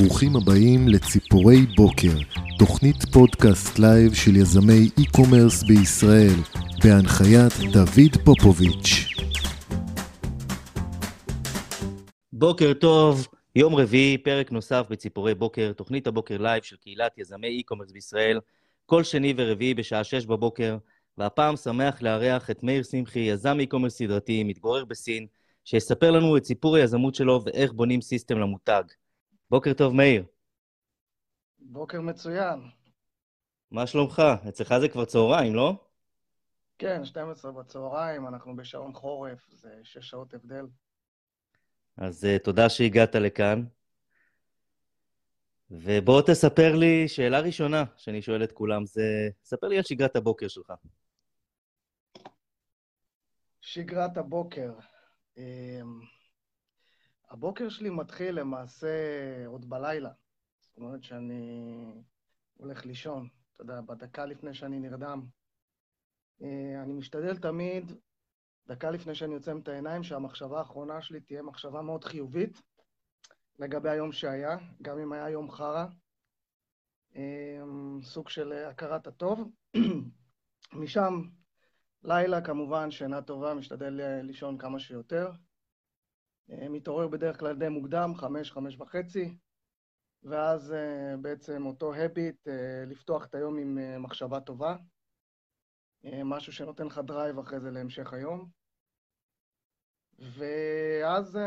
[0.00, 2.18] ברוכים הבאים לציפורי בוקר,
[2.58, 6.34] תוכנית פודקאסט לייב של יזמי e-commerce בישראל,
[6.84, 9.08] בהנחיית דוד פופוביץ'.
[12.32, 17.92] בוקר טוב, יום רביעי, פרק נוסף בציפורי בוקר, תוכנית הבוקר לייב של קהילת יזמי e-commerce
[17.92, 18.40] בישראל,
[18.86, 20.76] כל שני ורביעי בשעה שש בבוקר,
[21.18, 25.26] והפעם שמח לארח את מאיר שמחי, יזם e-commerce סדרתי, מתגורר בסין,
[25.64, 28.82] שיספר לנו את סיפור היזמות שלו ואיך בונים סיסטם למותג.
[29.50, 30.24] בוקר טוב, מאיר.
[31.58, 32.60] בוקר מצוין.
[33.70, 34.22] מה שלומך?
[34.48, 35.74] אצלך זה כבר צהריים, לא?
[36.78, 40.66] כן, 12 בצהריים, אנחנו בשעון חורף, זה שש שעות הבדל.
[41.96, 43.64] אז uh, תודה שהגעת לכאן.
[45.70, 50.48] ובוא תספר לי, שאלה ראשונה שאני שואל את כולם, זה, ספר לי על שגרת הבוקר
[50.48, 50.72] שלך.
[53.60, 54.72] שגרת הבוקר.
[55.36, 56.00] אמ,
[57.28, 60.10] הבוקר שלי מתחיל למעשה עוד בלילה.
[60.60, 61.84] זאת אומרת שאני
[62.54, 65.26] הולך לישון, אתה יודע, בדקה לפני שאני נרדם.
[66.42, 67.92] אה, אני משתדל תמיד,
[68.66, 72.62] דקה לפני שאני עוצם את העיניים, שהמחשבה האחרונה שלי תהיה מחשבה מאוד חיובית
[73.58, 75.86] לגבי היום שהיה, גם אם היה יום חרא.
[77.14, 79.50] אמ, סוג של הכרת הטוב.
[80.72, 81.22] משם,
[82.02, 85.30] לילה כמובן, שינה טובה, משתדל לישון כמה שיותר.
[86.50, 89.36] אה, מתעורר בדרך כלל די מוקדם, חמש, חמש וחצי,
[90.22, 94.76] ואז אה, בעצם אותו habit, אה, לפתוח את היום עם מחשבה טובה,
[96.24, 98.50] משהו שנותן לך drive אחרי זה להמשך היום.
[100.18, 101.38] ואז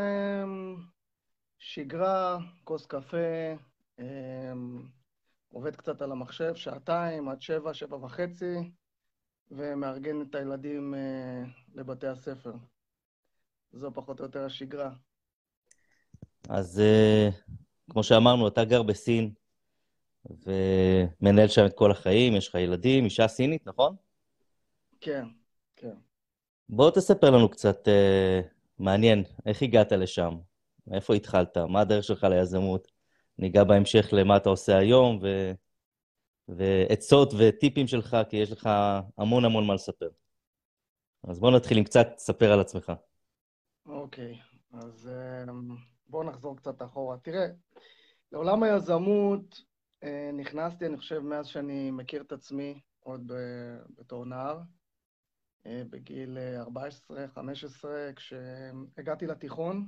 [1.58, 3.55] שגרה, כוס קפה,
[5.50, 8.72] עובד קצת על המחשב, שעתיים עד שבע, שבע וחצי,
[9.52, 10.94] ומארגן את הילדים
[11.73, 12.53] לבתי הספר.
[13.73, 14.91] זו פחות או יותר השגרה.
[16.49, 17.53] אז uh,
[17.91, 19.33] כמו שאמרנו, אתה גר בסין
[20.25, 23.95] ומנהל שם את כל החיים, יש לך ילדים, אישה סינית, נכון?
[25.01, 25.25] כן,
[25.75, 25.95] כן.
[26.69, 28.47] בוא תספר לנו קצת uh,
[28.79, 30.35] מעניין, איך הגעת לשם?
[30.87, 31.58] מאיפה התחלת?
[31.58, 32.87] מה הדרך שלך ליזמות?
[33.37, 35.52] ניגע בהמשך למה אתה עושה היום, ו...
[36.47, 38.69] ועצות וטיפים שלך, כי יש לך
[39.17, 40.09] המון המון מה לספר.
[41.23, 42.91] אז בוא נתחיל עם קצת, תספר על עצמך.
[43.89, 44.39] אוקיי,
[44.73, 45.10] אז
[45.50, 45.76] אמ,
[46.08, 47.17] בואו נחזור קצת אחורה.
[47.17, 47.48] תראה,
[48.32, 49.61] לעולם היזמות
[50.04, 53.32] אה, נכנסתי, אני חושב, מאז שאני מכיר את עצמי, עוד
[53.98, 54.61] בתור נער,
[55.66, 59.88] אה, בגיל 14-15, אה, כשהגעתי לתיכון,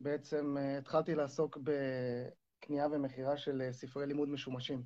[0.00, 4.82] בעצם התחלתי לעסוק בקנייה ומכירה של ספרי לימוד משומשים.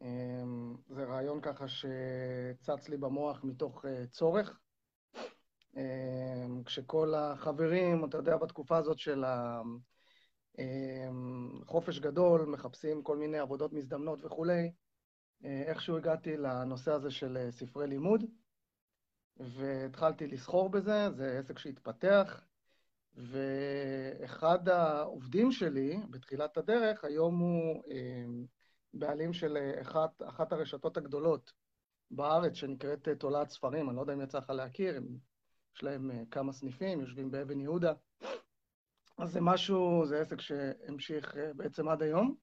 [0.00, 4.59] אמ, זה רעיון ככה שצץ לי במוח מתוך צורך.
[5.76, 9.24] אמ, כשכל החברים, אתה יודע, בתקופה הזאת של
[10.58, 14.72] החופש אמ, גדול, מחפשים כל מיני עבודות מזדמנות וכולי,
[15.44, 18.24] אה, איכשהו הגעתי לנושא הזה של אה, ספרי לימוד,
[19.36, 22.40] והתחלתי לסחור בזה, זה עסק שהתפתח,
[23.16, 28.44] ואחד העובדים שלי בתחילת הדרך, היום הוא אמ,
[28.94, 31.52] בעלים של אה, אחת, אחת הרשתות הגדולות
[32.10, 35.29] בארץ, שנקראת תולעת ספרים, אני לא יודע אם יצא לך להכיר, הם
[35.76, 37.92] יש להם אה, כמה סניפים, יושבים באבן יהודה.
[39.18, 42.34] אז זה משהו, זה עסק שהמשיך אה, בעצם עד היום.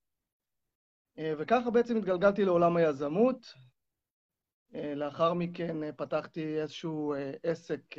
[1.18, 3.54] אה, וככה בעצם התגלגלתי לעולם היזמות.
[4.96, 7.96] לאחר מכן פתחתי איזשהו עסק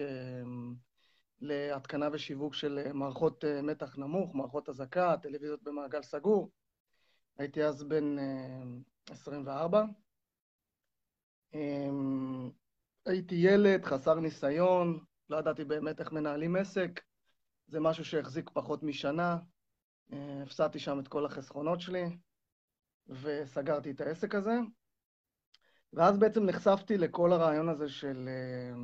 [1.41, 6.51] להתקנה ושיווק של מערכות מתח נמוך, מערכות אזעקה, טלוויזיות במעגל סגור.
[7.39, 8.17] הייתי אז בן
[9.11, 9.85] 24.
[13.07, 14.99] הייתי ילד, חסר ניסיון,
[15.31, 17.01] לא ידעתי באמת איך מנהלים עסק.
[17.67, 19.39] זה משהו שהחזיק פחות משנה.
[20.13, 22.05] אה, הפסדתי שם את כל החסכונות שלי,
[23.09, 24.59] וסגרתי את העסק הזה.
[25.93, 28.81] ואז בעצם נחשפתי לכל הרעיון הזה של, אה,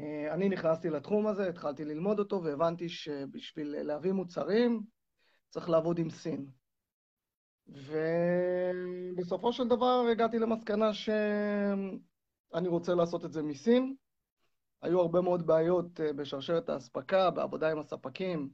[0.00, 4.82] אה, אני נכנסתי לתחום הזה, התחלתי ללמוד אותו, והבנתי שבשביל להביא מוצרים
[5.50, 6.46] צריך לעבוד עם סין.
[7.68, 7.98] ו...
[9.16, 13.94] בסופו של דבר הגעתי למסקנה שאני רוצה לעשות את זה מסין.
[14.82, 18.50] היו הרבה מאוד בעיות אה, בשרשרת האספקה, בעבודה עם הספקים,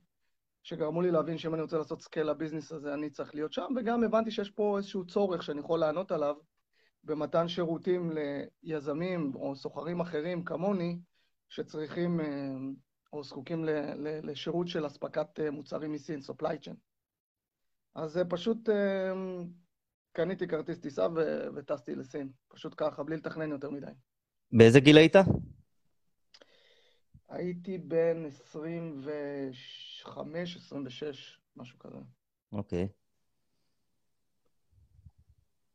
[0.62, 3.66] שגרמו לי להבין שאם אני רוצה לעשות scale ל business הזה, אני צריך להיות שם,
[3.76, 6.34] וגם הבנתי שיש פה איזשהו צורך שאני יכול לענות עליו
[7.04, 8.12] במתן שירותים
[8.62, 10.98] ליזמים או סוחרים אחרים כמוני,
[11.54, 12.26] שצריכים אה,
[13.12, 13.64] או זקוקים
[14.22, 16.74] לשירות של אספקת אה, מוצרים מסין, supply chain.
[17.94, 18.68] אז פשוט
[20.12, 21.06] קניתי כרטיס טיסה
[21.54, 23.92] וטסתי לסין, פשוט ככה, בלי לתכנן יותר מדי.
[24.52, 25.16] באיזה גיל היית?
[27.28, 31.98] הייתי בן 25, 26, משהו כזה.
[32.52, 32.88] אוקיי.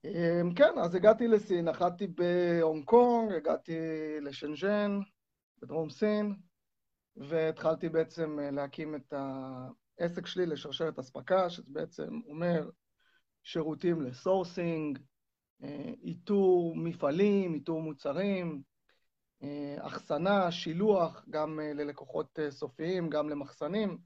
[0.06, 3.78] אמ, כן, אז הגעתי לסין, נחתתי בהונג קונג, הגעתי
[4.22, 5.00] לשנז'ן,
[5.62, 6.36] בדרום סין,
[7.16, 9.14] והתחלתי בעצם אה, להקים את
[10.00, 12.70] העסק שלי לשרשרת אספקה, שזה בעצם אומר
[13.44, 15.00] שירותים ל sourcing,
[15.64, 18.62] אה, איתור מפעלים, איתור מוצרים,
[19.44, 23.98] אה, אחסנה, שילוח, גם ללקוחות סופיים, גם למחסנים.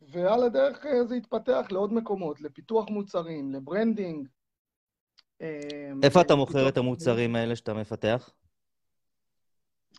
[0.00, 4.28] ועל הדרך זה התפתח לעוד מקומות, לפיתוח מוצרים, ל branding.
[6.02, 8.30] איפה אתה מוכר את המוצרים האלה שאתה מפתח?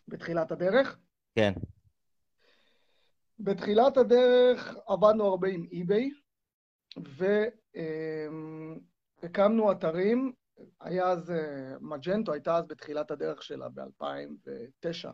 [0.07, 0.97] בתחילת הדרך?
[1.35, 1.53] כן.
[3.39, 6.09] בתחילת הדרך עבדנו הרבה עם eBay,
[9.21, 10.33] והקמנו אתרים,
[10.81, 15.09] היה אז אה, Magento, הייתה אז בתחילת הדרך שלה ב-2009,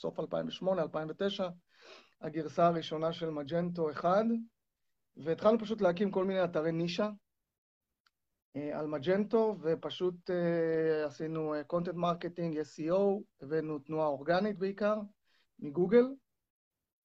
[0.00, 1.48] סוף 2008, 2009,
[2.20, 4.24] הגרסה הראשונה של Magento 1,
[5.16, 7.10] והתחלנו פשוט להקים כל מיני אתרי נישה אה,
[8.54, 14.96] על Magento, ופשוט אה, עשינו content marketing, SEO, הבאנו תנועה אורגנית בעיקר,
[15.58, 16.04] מגוגל,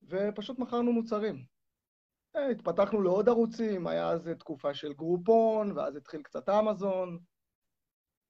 [0.03, 1.45] ופשוט מכרנו מוצרים.
[2.51, 7.19] התפתחנו לעוד ערוצים, היה אז תקופה של גרופון, ואז התחיל קצת אמזון.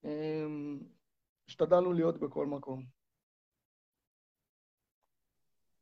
[0.04, 0.80] אמ,
[1.48, 2.86] השתדלנו להיות בכל מקום.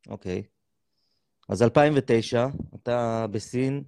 [0.08, 0.44] אוקיי.
[0.46, 0.56] Okay.
[1.50, 3.84] אז 2009, אתה בסין,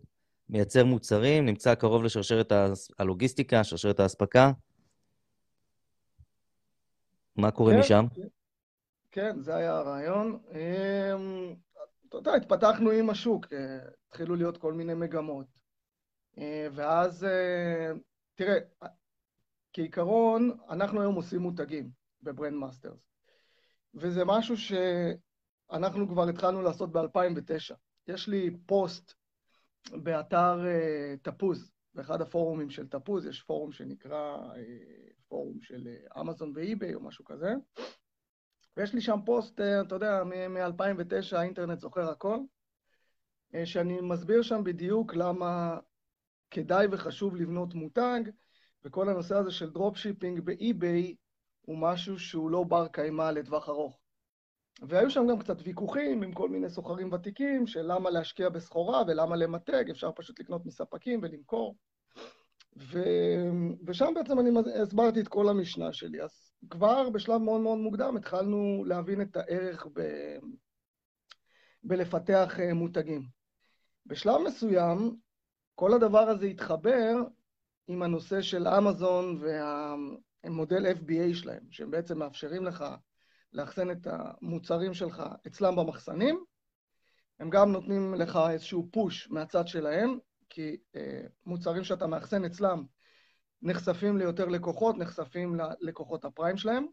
[0.50, 2.52] מייצר מוצרים, נמצא קרוב לשרשרת
[3.00, 4.52] הלוגיסטיקה, שרשרת האספקה.
[7.36, 8.06] מה קורה כן, משם?
[9.12, 10.40] כן, זה היה הרעיון.
[10.52, 11.56] אמ,
[12.10, 15.48] אתה יודע, התפתחנו עם השוק, אה, התחילו להיות כל מיני מגמות.
[16.38, 17.92] אה, ואז, אה,
[18.36, 18.58] תראה,
[19.74, 21.90] כעיקרון, אנחנו היום עושים מותגים
[22.22, 23.10] ב Brand Masters,
[23.94, 27.76] וזה משהו שאנחנו כבר התחלנו לעשות ב-2009.
[28.08, 29.14] יש לי פוסט
[29.92, 30.60] באתר
[31.22, 34.38] תפוז, באחד הפורומים של תפוז, יש פורום שנקרא
[35.28, 35.88] פורום של
[36.20, 37.54] אמזון ו eBay או משהו כזה,
[38.78, 42.38] ויש לי שם פוסט, אה, אתה יודע, מ-2009, האינטרנט זוכר הכל,
[43.56, 45.78] אה, שאני מסביר שם בדיוק למה
[46.52, 48.22] כדאי וחשוב לבנות מותג,
[48.86, 51.16] וכל הנושא הזה של dropshipping ב eBay
[51.62, 54.00] הוא משהו שהוא לא בר קיימא לטווח ארוך.
[54.82, 59.36] והיו שם גם קצת ויכוחים עם כל מיני סוחרים ותיקים, של למה להשקיע בסחורה ולמה
[59.36, 61.76] למתג, אפשר פשוט לקנות מספקים ולמכור.
[62.78, 63.00] ו...
[63.88, 64.50] ושם בעצם אני
[64.82, 66.22] הסברתי את כל המשנה שלי.
[66.22, 70.02] אז כבר בשלב מאוד מאוד מוקדם התחלנו להבין את הערך ב...
[71.84, 73.22] בלפתח אה, מותגים.
[74.06, 75.16] בשלב מסוים,
[75.76, 77.16] כל הדבר הזה התחבר
[77.88, 82.86] עם הנושא של אמזון והמודל FBA שלהם, שהם בעצם מאפשרים לך
[83.58, 86.44] לאחסן את המוצרים שלך אצלם במחסנים.
[87.40, 90.18] הם גם נותנים לך איזשהו פוש מהצד שלהם,
[90.50, 92.84] כי אה, מוצרים שאתה מאחסן אצלם
[93.62, 96.86] נחשפים ליותר לקוחות, נחשפים ללקוחות הפריים שלהם.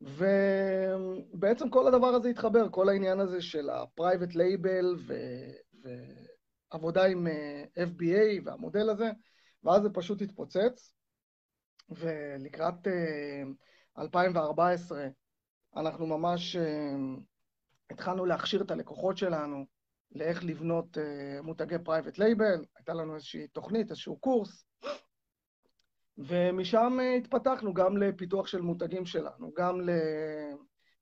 [0.00, 5.14] ובעצם כל הדבר הזה התחבר, כל העניין הזה של ה-private label ו...
[6.72, 9.10] ועבודה עם אה, FBA והמודל הזה,
[9.64, 10.92] ואז זה פשוט התפוצץ.
[11.90, 12.86] ולקראת
[13.98, 15.08] 2014 אה,
[15.76, 16.94] אנחנו ממש אה,
[17.90, 19.64] התחלנו להכשיר את הלקוחות שלנו
[20.12, 20.98] לאיך לבנות
[21.42, 24.66] מותגי private label, הייתה לנו איזושהי תוכנית, איזשהו קורס,
[26.18, 29.80] ומשם אה, התפתחנו גם לפיתוח של מותגים שלנו, גם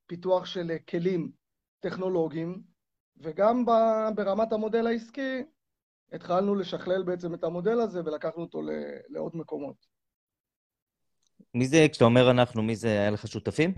[0.06, 1.30] לפיתוח של אה, כלים
[1.80, 2.62] טכנולוגיים,
[3.16, 3.64] וגם
[4.14, 5.42] ברמת המודל העסקי
[6.12, 8.60] התחלנו לשכלל בעצם את המודל הזה ולקחנו אותו
[9.08, 9.93] לעוד מקומות.
[11.54, 13.74] מי זה, כשאתה אומר אנחנו, מי זה, היה לך שותפים?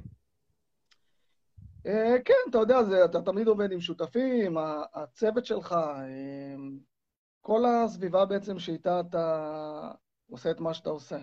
[1.86, 4.56] אה, כן, אתה יודע, זה, אתה תמיד עובד עם שותפים,
[4.94, 5.76] הצוות שלך,
[7.40, 9.90] כל הסביבה בעצם שאיתה אתה
[10.30, 11.18] עושה את מה שאתה עושה.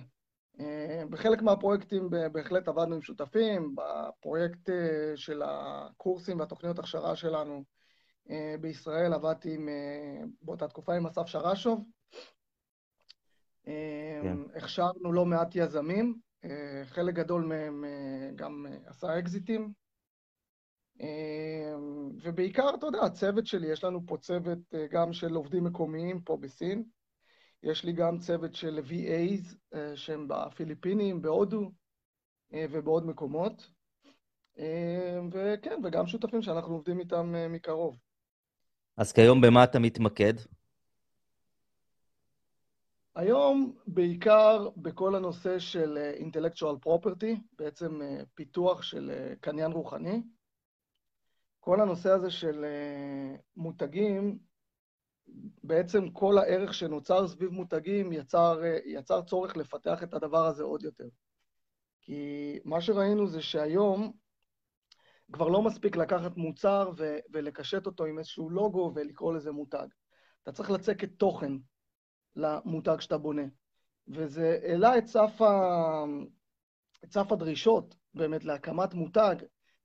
[0.60, 7.64] אה, בחלק מהפרויקטים בהחלט עבדנו עם שותפים, בפרויקט אה, של הקורסים והתוכניות הכשרה שלנו
[8.30, 9.70] אה, בישראל עבדתי עם,
[10.42, 11.86] באותה תקופה עם אסף שרשוב,
[13.64, 14.38] כן.
[14.56, 16.20] הכשרנו לא מעט יזמים,
[16.86, 17.86] חלק גדול מהם
[18.36, 19.74] גם עשה אקזיטים,
[22.24, 24.60] ובעיקר, אתה יודע, הצוות שלי, יש לנו פה צוות
[24.92, 26.84] גם של עובדים מקומיים פה בסין,
[27.64, 31.72] יש לי גם צוות של VAs שהם בפיליפינים, בהודו
[32.54, 33.70] ובעוד מקומות.
[35.32, 37.98] וכן, וגם שותפים שאנחנו עובדים איתם מקרוב.
[38.98, 40.34] אז כיום במה אתה מתמקד?
[43.16, 48.00] היום בעיקר בכל הנושא של intellectual property, בעצם
[48.34, 50.22] פיתוח של קניין רוחני.
[51.60, 52.66] כל הנושא הזה של
[53.56, 54.40] מותגים,
[55.64, 61.08] בעצם כל הערך שנוצר סביב מותגים יצר, יצר צורך לפתח את הדבר הזה עוד יותר.
[62.02, 64.14] כי מה שראינו זה שהיום
[65.32, 69.88] כבר לא מספיק לקחת מוצר ו- ולקשט אותו עם איזשהו לוגו ולקרוא לזה מותג.
[70.44, 71.52] אתה צריך לצקת תוכן
[72.36, 73.46] למותג שאתה בונה.
[74.08, 75.04] וזה העלה את.
[77.04, 79.36] את סף הדרישות באמת להקמת מותג.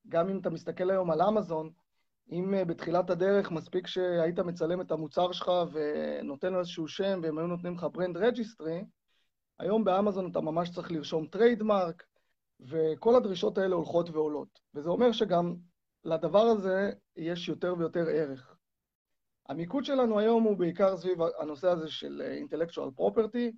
[0.07, 1.71] גם אם אתה מסתכל היום על אמזון,
[2.31, 7.37] אם אה, בתחילת הדרך מספיק שהיית מצלם את המוצר שלך ונותן לו איזשהו שם והם
[7.37, 8.83] היו נותנים לך brand registry,
[9.59, 12.03] היום באמזון אתה ממש צריך לרשום trademark,
[12.59, 14.59] וכל הדרישות האלה הולכות ועולות.
[14.75, 15.55] וזה אומר שגם
[16.03, 18.58] לדבר הזה יש יותר ויותר ערך.
[19.49, 23.51] המיקוד שלנו היום הוא בעיקר סביב הנושא הזה של intellectual property,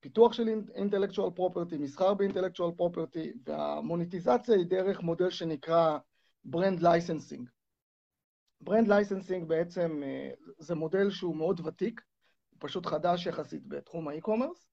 [0.00, 5.98] פיתוח של intellectual property, מסחר ב-intellectual property, וה monetization היא דרך מודל שנקרא
[6.46, 7.44] brand licensing.
[8.60, 12.00] brand licensing בעצם אה, זה מודל שהוא מאוד ותיק,
[12.50, 14.68] הוא פשוט חדש יחסית בתחום ה e-commerce,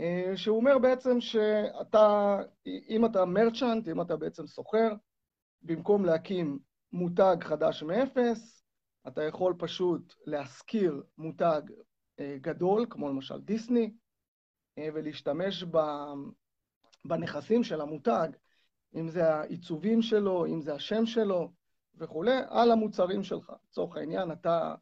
[0.00, 2.36] אה, שהוא אומר בעצם שאתה,
[2.66, 4.88] אם אתה מרצ'נט, אם אתה בעצם סוחר,
[5.62, 6.58] במקום להקים
[6.92, 8.57] מותג חדש מאפס,
[9.08, 11.62] אתה יכול פשוט להשכיר מותג
[12.20, 13.92] אה, גדול, כמו למשל דיסני,
[14.94, 15.64] ולהשתמש
[17.04, 18.28] בנכסים של המותג,
[18.94, 21.52] אם זה העיצובים שלו, אם זה השם שלו,
[21.94, 23.52] וכולי, על המוצרים שלך.
[23.68, 24.74] לצורך העניין, אתה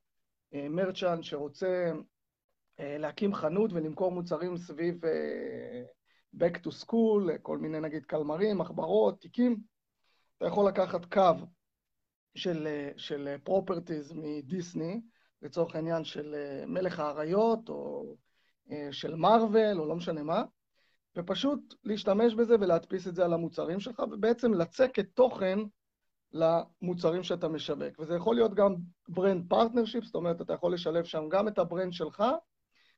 [0.53, 1.93] מרצ'אנט שרוצה
[2.81, 5.83] אה, להקים חנות ולמכור מוצרים סביב אה,
[6.37, 9.57] back to school, כל מיני נגיד קלמרים, מחברות, תיקים.
[10.37, 11.47] אתה יכול לקחת קו
[12.37, 15.01] של, אה, של properties מדיסני,
[15.43, 16.35] לצורך העניין של
[16.67, 18.15] מלך האריות, או
[18.91, 20.43] של Marvel, או לא משנה מה,
[21.17, 25.59] ופשוט להשתמש בזה ולהדפיס את זה על המוצרים שלך, ובעצם לצקת תוכן
[26.33, 27.99] למוצרים שאתה משווק.
[27.99, 28.75] וזה יכול להיות גם
[29.09, 32.25] brand partnership, זאת אומרת, אתה יכול לשלב שם גם את ה brand שלך,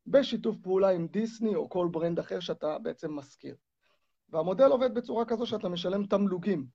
[0.06, 3.54] בשיתוף פעולה עם דיסני או כל brand אחר שאתה בעצם מזכיר.
[4.28, 6.66] והמודל עובד בצורה כזו שאתה משלם תמלוגים.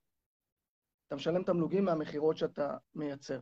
[1.14, 3.40] אתה משלם תמלוגים מהמכירות שאתה מייצר.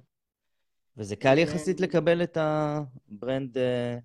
[0.97, 3.99] וזה קל יחסית לקבל את ה brand, אה,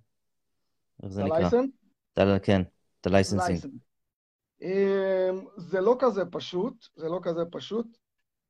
[1.03, 1.37] איך זה נקרא?
[1.37, 1.43] את
[2.17, 2.41] ה license?
[2.43, 2.61] כן,
[3.01, 3.59] את ה licensing.
[4.61, 7.97] אמ, זה לא כזה פשוט, זה לא כזה פשוט.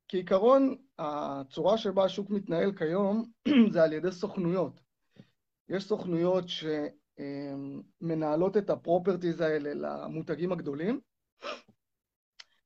[0.08, 3.30] כעיקרון, הצורה שבה השוק מתנהל כיום
[3.72, 4.80] זה על ידי סוכנויות.
[5.68, 6.44] יש סוכנויות
[8.00, 11.00] שמנהלות את הפרופרטיז האלה למותגים הגדולים.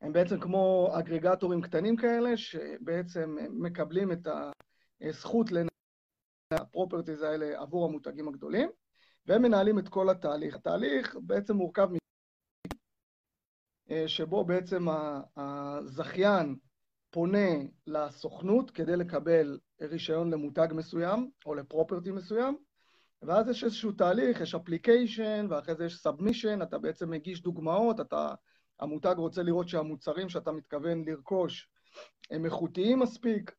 [0.03, 4.27] הם בעצם כמו אגרגטורים קטנים כאלה, שבעצם מקבלים את
[5.01, 5.69] הזכות לנהל
[6.53, 8.71] הפרופרטיז האלה עבור המותגים הגדולים,
[9.27, 10.55] והם מנהלים את כל התהליך.
[10.55, 11.97] התהליך בעצם מורכב מ...
[14.07, 14.87] שבו בעצם
[15.37, 16.57] הזכיין
[17.11, 17.51] פונה
[17.87, 22.57] לסוכנות כדי לקבל רישיון למותג מסוים או לפרופרטי מסוים,
[23.23, 28.35] ואז יש איזשהו תהליך, יש application, ואחרי זה יש submission, אתה בעצם מגיש דוגמאות, אתה,
[28.83, 31.69] המותג רוצה לראות שהמוצרים שאתה מתכוון לרכוש
[32.31, 33.53] הם איכותיים מספיק,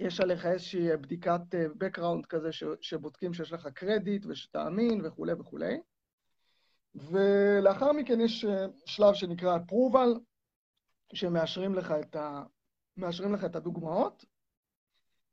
[0.00, 5.32] יש עליך איזושהי בדיקת אה, background כזה ש, שבודקים שיש לך קרדיט ושאתה אמין וכולי
[5.32, 5.80] וכולי.
[6.94, 10.18] ולאחר מכן יש אה, שלב שנקרא approval,
[11.14, 12.42] שמאשרים לך את, ה,
[12.96, 14.24] מאשרים לך את הדוגמאות,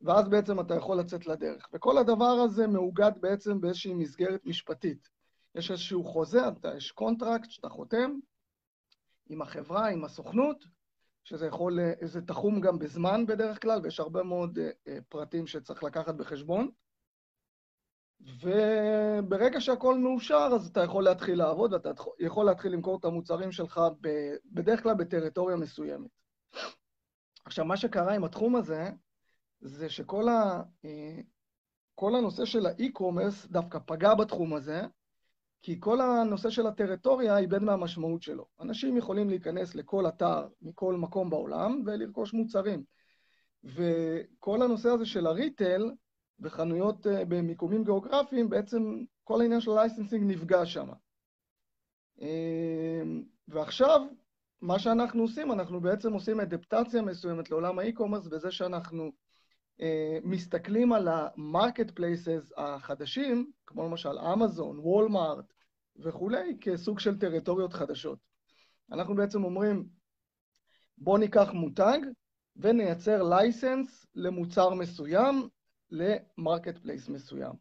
[0.01, 1.69] ואז בעצם אתה יכול לצאת לדרך.
[1.73, 5.09] וכל הדבר הזה מאוגד בעצם באיזושהי מסגרת משפטית.
[5.55, 8.19] יש איזשהו חוזה, אתה, יש contract שאתה חותם
[9.29, 10.65] עם החברה, עם הסוכנות,
[11.23, 16.15] שזה יכול, זה תחום גם בזמן בדרך כלל, ויש הרבה מאוד uh, פרטים שצריך לקחת
[16.15, 16.69] בחשבון.
[18.21, 23.81] וברגע שהכל מאושר, אז אתה יכול להתחיל לעבוד, ואתה יכול להתחיל למכור את המוצרים שלך
[24.01, 24.09] ב,
[24.45, 26.09] בדרך כלל בטריטוריה מסוימת.
[27.45, 28.89] עכשיו, מה שקרה עם התחום הזה,
[29.61, 31.19] זה שכל ה, אה,
[31.95, 34.81] כל הנושא של ה e-commerce דווקא פגע בתחום הזה,
[35.61, 38.45] כי כל הנושא של הטריטוריה איבד מהמשמעות שלו.
[38.61, 42.83] אנשים יכולים להיכנס לכל אתר מכל מקום בעולם ולרכוש מוצרים.
[43.63, 45.91] וכל הנושא הזה של ה retail
[46.39, 50.87] וחנויות אה, במיקומים גיאוגרפיים, בעצם כל העניין של ה licensing נפגע שם.
[53.47, 54.01] ועכשיו,
[54.61, 59.11] מה שאנחנו עושים, אנחנו בעצם עושים אדפטציה מסוימת לעולם ה e-commerce בזה שאנחנו
[60.23, 65.53] מסתכלים על ה marketplaces החדשים, כמו למשל אמזון, Walmart
[65.95, 68.19] וכולי, כסוג של טריטוריות חדשות.
[68.91, 69.85] אנחנו בעצם אומרים,
[70.97, 71.99] בואו ניקח מותג
[72.55, 75.49] ונייצר license למוצר מסוים,
[75.91, 77.53] ל marketplace מסוים.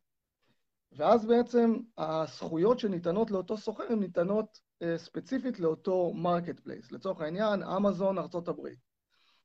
[0.92, 6.92] ואז בעצם הזכויות שניתנות לאותו סוחר הן ניתנות uh, ספציפית לאותו מרקט פלייס.
[6.92, 8.68] לצורך העניין, אמזון, ארה"ב.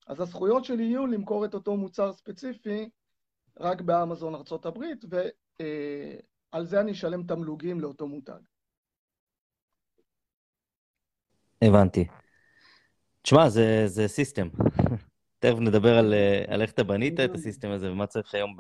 [0.08, 2.90] אז הזכויות שלי יהיו למכור את אותו מוצר ספציפי
[3.60, 4.78] רק באמזון, ארה"ב,
[5.10, 8.40] ועל uh, זה אני אשלם תמלוגים לאותו מותג.
[11.62, 12.08] הבנתי.
[13.22, 14.50] תשמע, זה, זה system.
[15.40, 18.56] תכף נדבר על, אה, על איך אתה בנית את ה system הזה ומה צריך היום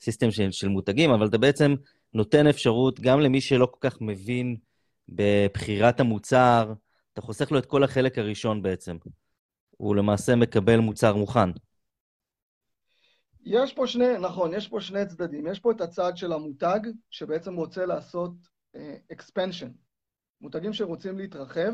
[0.00, 1.74] בסיסטם של, של מותגים, אבל אתה בעצם
[2.14, 4.56] נותן אפשרות גם למי שלא כל כך מבין
[5.08, 6.72] בבחירת המוצר,
[7.12, 8.96] אתה חוסך לו את כל החלק הראשון בעצם.
[9.84, 11.50] הוא למעשה מקבל מוצר מוכן.
[13.40, 15.46] יש פה שני, נכון, יש פה שני צדדים.
[15.46, 18.32] יש פה את הצד של המותג, שבעצם רוצה לעשות
[18.76, 18.78] uh,
[19.12, 19.68] expansion.
[20.40, 21.72] מותגים שרוצים להתרחב,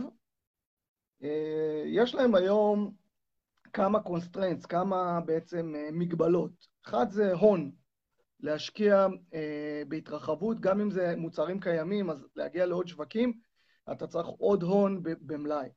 [1.22, 1.26] uh,
[1.86, 2.94] יש להם היום
[3.72, 6.66] כמה constraints, כמה בעצם uh, מגבלות.
[6.86, 7.70] אחד זה הון,
[8.40, 9.06] להשקיע
[9.88, 13.32] בהתרחבות, גם אם זה מוצרים קיימים, אז להגיע לעוד שווקים,
[13.92, 15.68] אתה צריך עוד הון במלאי.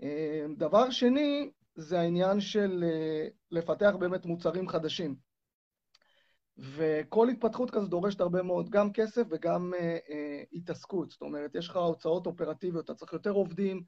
[0.00, 0.04] Uh,
[0.56, 5.16] דבר שני, זה העניין של uh, לפתח באמת מוצרים חדשים.
[6.58, 10.12] וכל התפתחות כזו דורשת הרבה מאוד גם כסף וגם uh, uh,
[10.52, 11.10] התעסקות.
[11.10, 13.82] זאת אומרת, יש לך הוצאות אופרטיביות, אתה צריך יותר עובדים,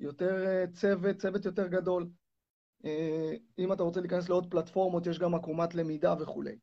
[0.00, 2.08] יותר uh, צוות, צוות יותר גדול.
[2.82, 2.86] Uh,
[3.58, 6.58] אם אתה רוצה להיכנס לעוד פלטפורמות, יש גם עקומת למידה וכולי.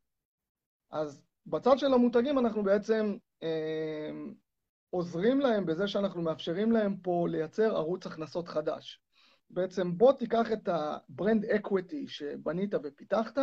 [0.90, 4.10] אז בצד של המותגים אנחנו בעצם אה,
[4.96, 9.00] עוזרים להם בזה שאנחנו מאפשרים להם פה לייצר ערוץ הכנסות חדש.
[9.50, 13.38] בעצם בוא תיקח את ה brand equity שבנית ופיתחת,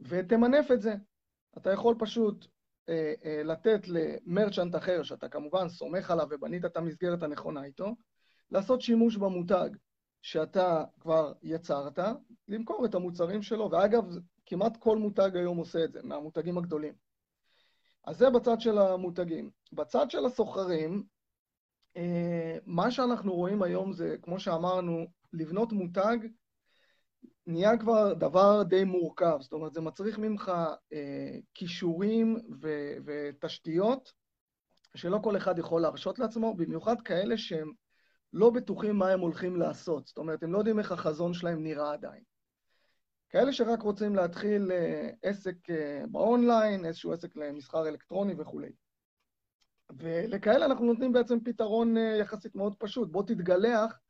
[0.00, 0.94] ותמנף את זה.
[1.58, 2.46] אתה יכול פשוט
[2.88, 7.96] אה, אה, לתת ל merchant אחר, שאתה כמובן סומך עליו ובנית את המסגרת הנכונה איתו,
[8.50, 9.70] לעשות שימוש במותג
[10.22, 11.98] שאתה כבר יצרת,
[12.48, 13.70] למכור את המוצרים שלו.
[13.70, 14.04] ואגב,
[14.46, 16.94] כמעט כל מותג היום עושה את זה, מהמותגים הגדולים.
[18.04, 19.61] אז זה בצד של המותגים.
[19.72, 21.04] בצד של הסוחרים,
[21.96, 26.16] אה, מה שאנחנו רואים היום זה, כמו שאמרנו, לבנות מותג
[27.46, 29.36] נהיה כבר דבר די מורכב.
[29.40, 30.52] זאת אומרת, זה מצריך ממך
[30.92, 34.12] אה, כישורים ו- ותשתיות
[34.94, 37.72] שלא כל אחד יכול להרשות לעצמו, במיוחד כאלה שהם
[38.32, 40.06] לא בטוחים מה הם הולכים לעשות.
[40.06, 42.22] זאת אומרת, הם לא יודעים איך החזון שלהם נראה עדיין.
[43.30, 45.56] כאלה שרק רוצים להתחיל אה, עסק
[46.10, 48.72] באונליין, איזשהו עסק למסחר אלקטרוני וכולי.
[49.98, 54.00] ולכאלה אנחנו נותנים בעצם פתרון אה, יחסית מאוד פשוט, בוא תתגלח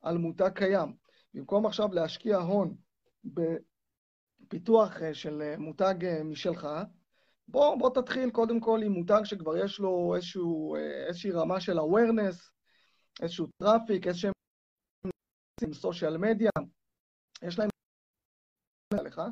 [0.00, 0.96] על מותג קיים.
[1.34, 2.76] במקום עכשיו להשקיע הון
[3.24, 5.94] בפיתוח של מותג
[6.24, 6.68] משלך,
[7.48, 12.50] בוא, בוא תתחיל קודם כל עם מותג שכבר יש לו איזשהו, איזושהי רמה של awareness,
[13.22, 14.32] איזשהו traffic, איזשהם
[15.72, 16.50] social media,
[17.42, 17.68] יש להם
[19.04, 19.22] לך,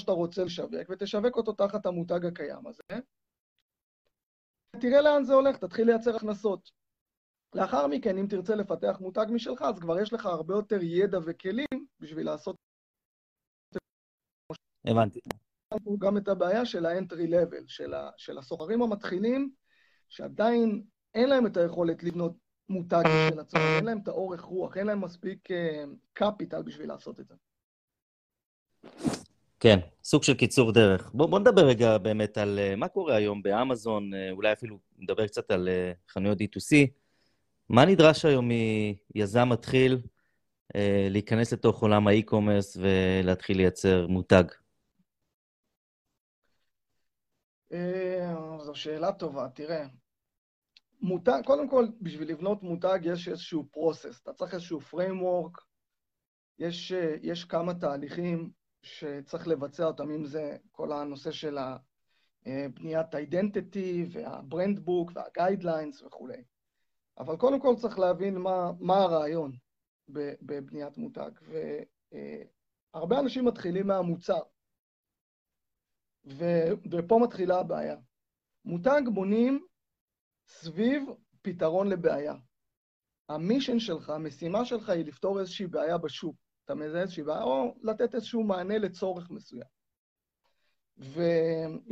[0.00, 3.00] שאתה רוצה לשווק, ותשווק אותו תחת המותג הקיים הזה.
[4.80, 6.70] תראה לאן זה הולך, תתחיל לייצר הכנסות.
[7.54, 11.86] לאחר מכן, אם תרצה לפתח מותג משלך, אז כבר יש לך הרבה יותר ידע וכלים
[12.00, 12.56] בשביל לעשות...
[14.86, 15.20] הבנתי.
[15.98, 18.10] גם את הבעיה של האנטרי לבל, של, ה...
[18.16, 19.50] של הסוחרים המתחילים,
[20.08, 20.84] שעדיין
[21.14, 22.36] אין להם את היכולת לבנות
[22.68, 25.48] מותג של עצמם, אין להם את האורך רוח, אין להם מספיק
[26.12, 27.34] קפיטל uh, בשביל לעשות את זה.
[29.60, 31.10] כן, סוג של קיצור דרך.
[31.14, 35.26] בוא, בוא נדבר רגע באמת על uh, מה קורה היום באמזון, uh, אולי אפילו נדבר
[35.26, 36.86] קצת על uh, חנויות D2C.
[37.68, 38.50] מה נדרש היום
[39.14, 39.98] מיזם מתחיל
[41.10, 44.44] להיכנס לתוך עולם ה e-commerce ולהתחיל לייצר מותג?
[48.58, 49.48] זו שאלה טובה.
[49.54, 49.86] תראה,
[51.00, 55.60] מותג, קודם כל, בשביל לבנות מותג יש איזשהו process, אתה צריך איזשהו framework,
[56.58, 56.92] יש,
[57.22, 58.50] יש כמה תהליכים
[58.86, 61.58] שצריך לבצע אותם, אם זה כל הנושא של
[62.74, 66.44] בניית identity וה brand book וה guidelines וכולי.
[67.18, 69.52] אבל קודם כל צריך להבין מה, מה הרעיון
[70.42, 71.30] בבניית מותג.
[72.94, 74.40] והרבה אנשים מתחילים מהמוצר,
[76.26, 76.44] ו,
[76.92, 77.96] ופה מתחילה הבעיה.
[78.64, 79.66] מותג בונים
[80.48, 81.02] סביב
[81.42, 82.34] פתרון לבעיה.
[83.28, 86.36] המישן שלך, המשימה שלך היא לפתור איזושהי בעיה בשוק.
[86.66, 89.68] אתה מזהה איזושהי בעיה, או לתת איזשהו מענה לצורך מסוים.
[90.98, 91.22] ו,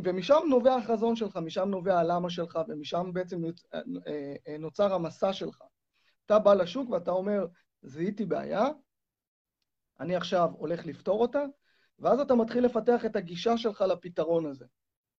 [0.04, 3.42] ומשם נובע החזון שלך, משם נובע הלמה שלך, ומשם בעצם
[4.58, 5.62] נוצר המסע שלך.
[6.26, 7.46] אתה בא לשוק ואתה אומר,
[7.82, 8.68] זיהיתי בעיה,
[10.00, 11.44] אני עכשיו הולך לפתור אותה,
[11.98, 14.64] ואז אתה מתחיל לפתח את הגישה שלך לפתרון הזה.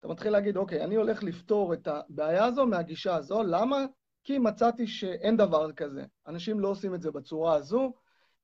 [0.00, 3.84] אתה מתחיל להגיד, אוקיי, אני הולך לפתור את הבעיה הזו מהגישה הזו, למה?
[4.24, 6.04] כי מצאתי שאין דבר כזה.
[6.26, 7.92] אנשים לא עושים את זה בצורה הזו,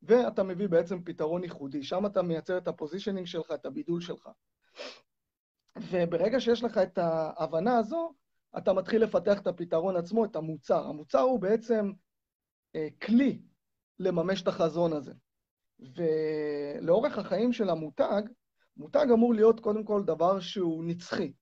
[0.03, 1.83] ואתה מביא בעצם פתרון ייחודי.
[1.83, 4.29] שם אתה מייצר את הפוזישנינג שלך, את הבידול שלך.
[5.79, 8.15] וברגע שיש לך את ההבנה הזו,
[8.59, 10.87] אתה מתחיל לפתח את הפתרון עצמו, את המוצר.
[10.89, 11.93] המוצר הוא בעצם
[12.77, 13.43] אה, כלי
[13.99, 15.13] לממש את החזון הזה.
[15.81, 18.23] ולאורך החיים של המותג,
[18.77, 21.33] מותג אמור להיות קודם כל דבר שהוא נצחי.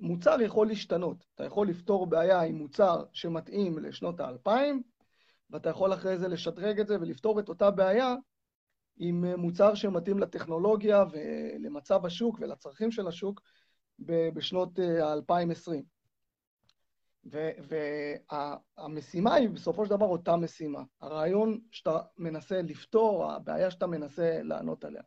[0.00, 1.24] מוצר יכול להשתנות.
[1.34, 4.82] אתה יכול לפתור בעיה עם מוצר שמתאים לשנות האלפיים,
[5.52, 8.14] ואתה יכול אחרי זה לשדרג את זה ולפתור את אותה בעיה
[8.96, 13.40] עם מוצר שמתאים לטכנולוגיה ולמצב השוק ולצרכים של השוק
[14.34, 15.82] בשנות ה-2020.
[18.78, 20.82] והמשימה היא בסופו של דבר אותה משימה.
[21.00, 25.02] הרעיון שאתה מנסה לפתור, הבעיה שאתה מנסה לענות עליה.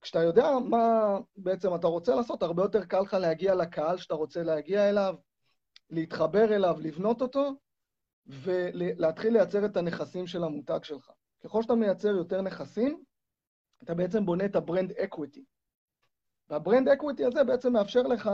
[0.00, 4.42] כשאתה יודע מה בעצם אתה רוצה לעשות, הרבה יותר קל לך להגיע לקהל שאתה רוצה
[4.42, 5.14] להגיע אליו,
[5.90, 7.52] להתחבר אליו, לבנות אותו,
[8.26, 11.10] ולהתחיל לייצר את הנכסים של המותג שלך.
[11.44, 13.02] ככל שאתה מייצר יותר נכסים,
[13.82, 15.44] אתה בעצם בונה את ה brand equity.
[16.48, 18.30] וה brand equity הזה בעצם מאפשר לך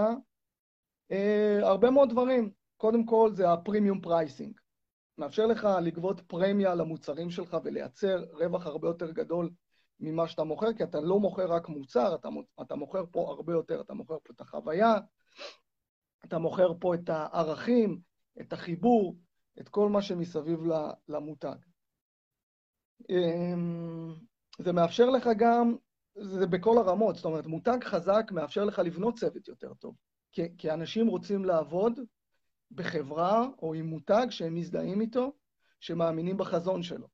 [1.10, 2.50] אה, הרבה מאוד דברים.
[2.76, 4.60] קודם כל זה ה premium pricing.
[5.18, 9.50] מאפשר לך לגבות פרמיה למוצרים שלך ולייצר רווח הרבה יותר גדול
[10.00, 12.28] ממה שאתה מוכר, כי אתה לא מוכר רק מוצר, אתה,
[12.60, 14.94] אתה מוכר פה הרבה יותר, אתה מוכר פה את החוויה,
[16.24, 18.00] אתה מוכר פה את הערכים,
[18.40, 19.16] את החיבור,
[19.60, 20.60] את כל מה שמסביב
[21.08, 21.56] למותג.
[23.10, 24.14] אמ,
[24.58, 25.76] זה מאפשר לך גם,
[26.14, 29.96] זה בכל הרמות, זאת אומרת, מותג חזק מאפשר לך לבנות צוות יותר טוב,
[30.32, 32.00] כי, אנשים רוצים לעבוד
[32.70, 35.32] בחברה או עם מותג שהם מזדהים איתו,
[35.80, 37.08] שמאמינים בחזון שלו.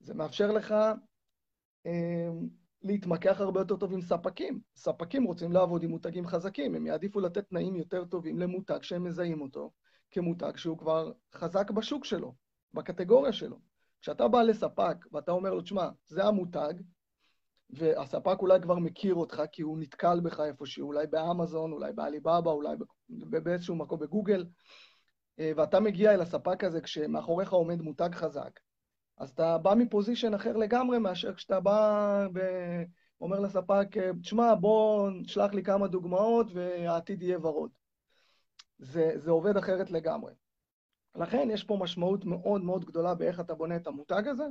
[0.00, 0.74] זה מאפשר לך
[1.86, 2.30] אה,
[2.82, 4.60] להתמקח הרבה יותר טוב עם ספקים.
[4.76, 9.40] ספקים רוצים לעבוד עם מותגים חזקים, הם יעדיפו לתת תנאים יותר טובים למותג שהם מזהים
[9.40, 9.70] אותו
[10.10, 12.34] כמותג שהוא כבר חזק בשוק שלו,
[12.74, 13.56] בקטגוריה שלו.
[14.00, 16.74] כשאתה בא לספק ואתה אומר לו, תשמע, זה המותג,
[17.70, 22.76] והספק אולי כבר מכיר אותך כי הוא נתקל בך איפשהו, אולי באמזון, אולי בעליבאבא, אולי
[23.08, 24.46] באיזשהו מקום בגוגל,
[25.38, 28.60] אה, ואתה מגיע אל הספק הזה כשמאחוריך עומד מותג חזק,
[29.18, 32.26] אז אתה בא מפוזיישן אחר לגמרי מאשר כשאתה בא
[33.20, 33.86] ואומר לספק,
[34.22, 37.70] תשמע, בוא נשלח לי כמה דוגמאות והעתיד יהיה ורוד.
[38.80, 40.32] זה, זה עובד אחרת לגמרי.
[41.14, 44.46] לכן יש פה משמעות מאוד מאוד גדולה באיך אתה בונה את המותג הזה,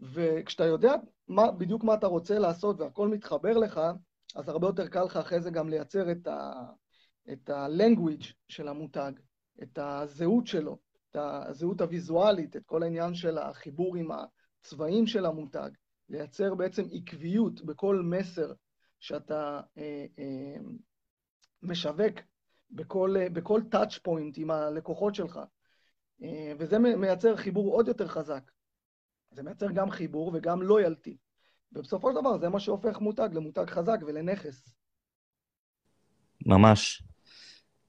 [0.00, 0.94] וכשאתה יודע
[1.28, 3.80] מה, בדיוק מה אתה רוצה לעשות והכל מתחבר לך,
[4.34, 6.70] אז הרבה יותר קל לך אחרי זה גם לייצר את ה-
[7.32, 9.12] את ה-language של המותג,
[9.62, 10.78] את הזהות שלו,
[11.10, 15.70] את הזהות הוויזואלית, את כל העניין של החיבור עם הצבעים של המותג,
[16.08, 18.52] לייצר בעצם עקביות בכל מסר
[19.00, 20.56] שאתה אה, אה,
[21.62, 22.20] משווק,
[22.74, 25.40] בכל, בכל touch point עם הלקוחות שלך.
[26.22, 28.50] אה, וזה מייצר חיבור עוד יותר חזק.
[29.30, 31.16] זה מייצר גם חיבור וגם לויאלטי.
[31.72, 34.74] ובסופו של דבר זה מה שהופך מותג למותג חזק ולנכס.
[36.46, 37.02] ממש.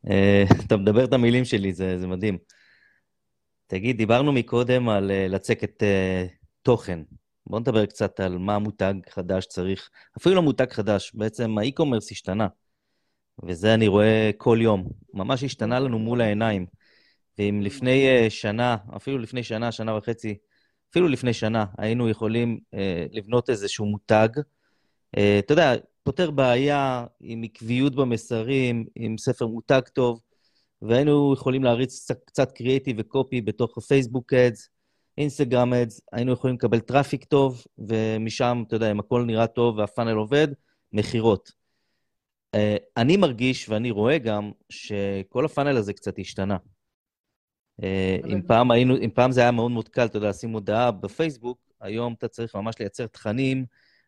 [0.10, 2.38] אה, אתה מדבר את המילים שלי, זה, זה מדהים.
[3.68, 5.84] תגיד, דיברנו מקודם על לצקת
[6.62, 7.00] תוכן.
[7.48, 12.48] בואו נדבר קצת על מה מותג חדש צריך, אפילו לא מותג חדש, בעצם האי-קומרס השתנה.
[13.44, 14.90] וזה אני רואה כל יום.
[15.14, 16.66] ממש השתנה לנו מול העיניים.
[17.38, 20.38] ואם לפני uh, שנה, אפילו לפני שנה, שנה וחצי,
[20.92, 22.78] אפילו לפני שנה, היינו יכולים uh,
[23.12, 30.22] לבנות איזשהו מותג, uh, אתה יודע, פותר בעיה עם עקביות במסרים, עם ספר מותג טוב,
[30.82, 34.70] והיינו יכולים להריץ קצת קריאיטיב וקופי בתוך הפייסבוק אדס,
[35.18, 39.87] אינסטגרם ads, היינו יכולים לקבל traffic טוב, ומשם, אתה יודע, אם הכל נראה טוב וה
[39.87, 40.48] funnel עובד,
[40.94, 41.52] מכירות.
[42.56, 42.58] Uh,
[42.98, 46.58] אני מרגיש, ואני רואה גם, שכל ה funnel הזה קצת השתנה.
[47.82, 47.86] Uh,
[48.28, 51.60] אם, פעם היינו, אם פעם זה היה מאוד מאוד קל, אתה יודע, לשים הודעה בפייסבוק,
[51.82, 53.66] היום אתה צריך ממש לייצר תכנים,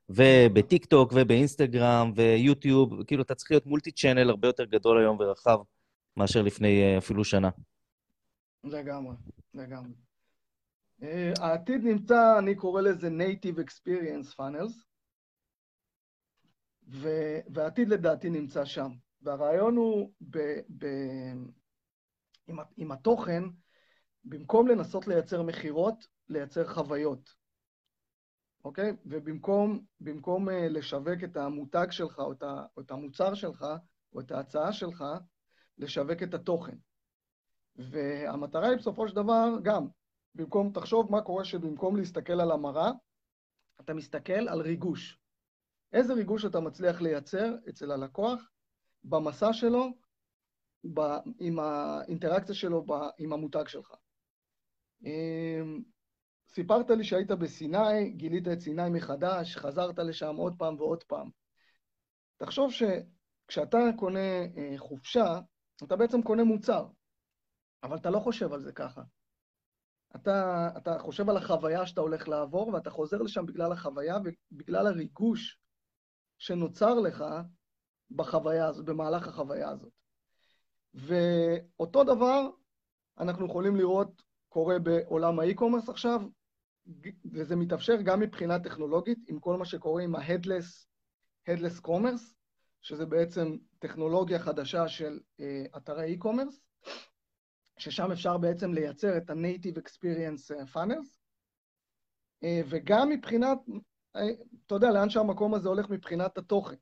[0.09, 5.57] ובטיק טוק ובאינסטגרם ויוטיוב, כאילו אתה צריך להיות multi channel הרבה יותר גדול היום ורחב.
[6.17, 7.49] מאשר לפני אה, אפילו שנה.
[8.63, 9.15] לגמרי,
[9.53, 9.91] לגמרי.
[11.39, 14.86] העתיד נמצא, אני קורא לזה Native Experience Funnels,
[16.87, 18.91] ו- והעתיד לדעתי נמצא שם.
[19.21, 21.33] והרעיון הוא, ב- ב-
[22.47, 23.43] עם, עם התוכן,
[24.23, 27.33] במקום לנסות לייצר מכירות, לייצר חוויות.
[28.65, 28.91] אוקיי?
[29.05, 33.65] ובמקום במקום, uh, לשווק את המותג שלך, או את, ה, או את המוצר שלך,
[34.13, 35.03] או את ההצעה שלך,
[35.77, 36.77] לשווק את התוכן.
[37.75, 39.87] והמטרה היא בסופו של דבר גם,
[40.35, 42.91] במקום, תחשוב מה קורה שבמקום להסתכל על המראה,
[43.81, 45.19] אתה מסתכל על ריגוש.
[45.93, 48.49] איזה ריגוש אתה מצליח לייצר אצל הלקוח
[49.03, 49.89] במסע שלו,
[50.93, 50.99] ב,
[51.39, 53.91] עם האינטראקציה שלו ב, עם המותג שלך.
[55.05, 55.81] אמ,
[56.49, 61.29] סיפרת לי שהיית בסיני, גילית את סיני מחדש, חזרת לשם עוד פעם ועוד פעם.
[62.37, 65.39] תחשוב שכשאתה קונה אה, חופשה,
[65.83, 66.87] אתה בעצם קונה מוצר,
[67.83, 69.01] אבל אתה לא חושב על זה ככה.
[70.15, 74.15] אתה, אתה חושב על החוויה שאתה הולך לעבור, ואתה חוזר לשם בגלל החוויה
[74.51, 75.59] ובגלל הריגוש
[76.37, 77.23] שנוצר לך
[78.11, 79.93] בחוויה הזאת, במהלך החוויה הזאת.
[80.93, 82.49] ואותו דבר
[83.19, 86.21] אנחנו יכולים לראות קורה בעולם האי-קומרס עכשיו,
[87.31, 90.87] וזה מתאפשר גם מבחינה טכנולוגית, עם כל מה שקורה עם ה-Headless,
[91.49, 92.33] Headless Commerce,
[92.81, 96.89] שזה בעצם טכנולוגיה חדשה של uh, אתרי e-commerce,
[97.77, 101.17] ששם אפשר בעצם לייצר את ה-Native Experience אה, Funnels,
[102.43, 103.57] uh, וגם מבחינת,
[104.65, 106.75] אתה יודע, לאן שהמקום הזה הולך מבחינת התוכן.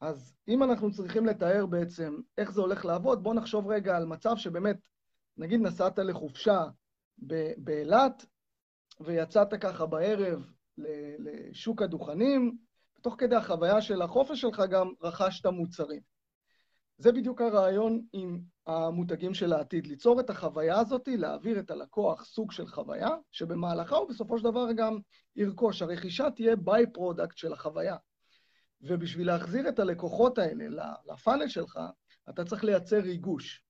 [0.00, 4.36] אז אם אנחנו צריכים לתאר בעצם איך זה הולך לעבוד, בואו נחשוב רגע על מצב
[4.36, 4.76] שבאמת,
[5.36, 6.64] נגיד נסעת לחופשה
[7.56, 8.26] באילת,
[9.00, 10.52] ויצאת ככה בערב
[11.18, 12.56] לשוק הדוכנים,
[12.98, 16.00] ותוך כדי החוויה של החופש שלך גם רכשת מוצרים.
[17.00, 22.52] זה בדיוק הרעיון עם המותגים של העתיד, ליצור את החוויה הזאת, להעביר את הלקוח סוג
[22.52, 24.98] של חוויה, שבמהלכה הוא בסופו של דבר גם
[25.36, 25.82] ירכוש.
[25.82, 27.96] הרכישה תהיה by-product של החוויה.
[28.80, 30.64] ובשביל להחזיר את הלקוחות האלה
[31.12, 31.80] ל-funnel שלך,
[32.30, 33.64] אתה צריך לייצר ריגוש.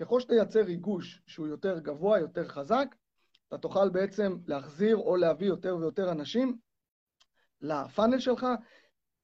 [0.00, 2.94] ככל שתייצר ריגוש שהוא יותר גבוה, יותר חזק,
[3.48, 6.58] אתה תוכל בעצם להחזיר או להביא יותר ויותר אנשים
[7.60, 8.46] לפאנל שלך,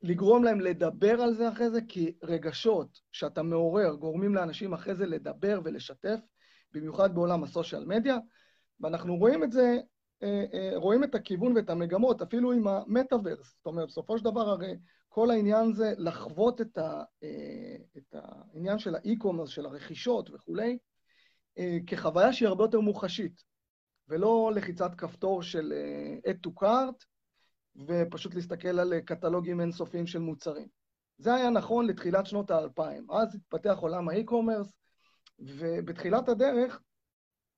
[0.02, 5.06] לגרום להם לדבר על זה אחרי זה, כי רגשות שאתה מעורר גורמים לאנשים אחרי זה
[5.06, 6.18] לדבר ולשתף,
[6.72, 8.18] במיוחד בעולם הסושיאל מדיה,
[8.80, 9.76] ואנחנו רואים את זה,
[10.22, 13.54] אה, אה, רואים את הכיוון ואת המגמות, אפילו עם המטאוורס.
[13.56, 14.76] זאת אומרת, בסופו של דבר הרי
[15.08, 20.78] כל העניין זה לחוות את, ה, אה, את העניין של האי-קומרס, של הרכישות וכולי,
[21.86, 23.42] כחוויה שהיא הרבה יותר מוחשית.
[24.08, 25.72] ולא לחיצת כפתור של
[26.26, 27.04] add to cart,
[27.76, 30.68] ופשוט להסתכל על קטלוגים אינסופיים של מוצרים.
[31.18, 33.10] זה היה נכון לתחילת שנות האלפיים.
[33.10, 34.72] אז התפתח עולם ה-e-commerce,
[35.38, 36.80] ובתחילת הדרך,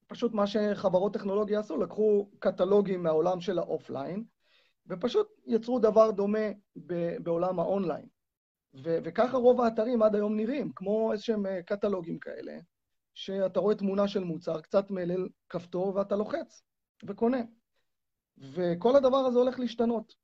[0.06, 4.24] פשוט מה שחברות טכנולוגיה עשו, לקחו קטלוגים מהעולם של ה-offline,
[4.86, 6.46] ופשוט יצרו דבר דומה
[7.22, 8.06] בעולם ה-online.
[8.74, 12.58] ו- וככה רוב האתרים עד היום נראים, כמו איזשהם אה, קטלוגים כאלה,
[13.14, 16.62] שאתה רואה תמונה של מוצר, קצת מלל כפתור ואתה לוחץ
[17.04, 17.38] וקונה.
[18.40, 20.14] וכל הדבר הזה הולך להשתנות.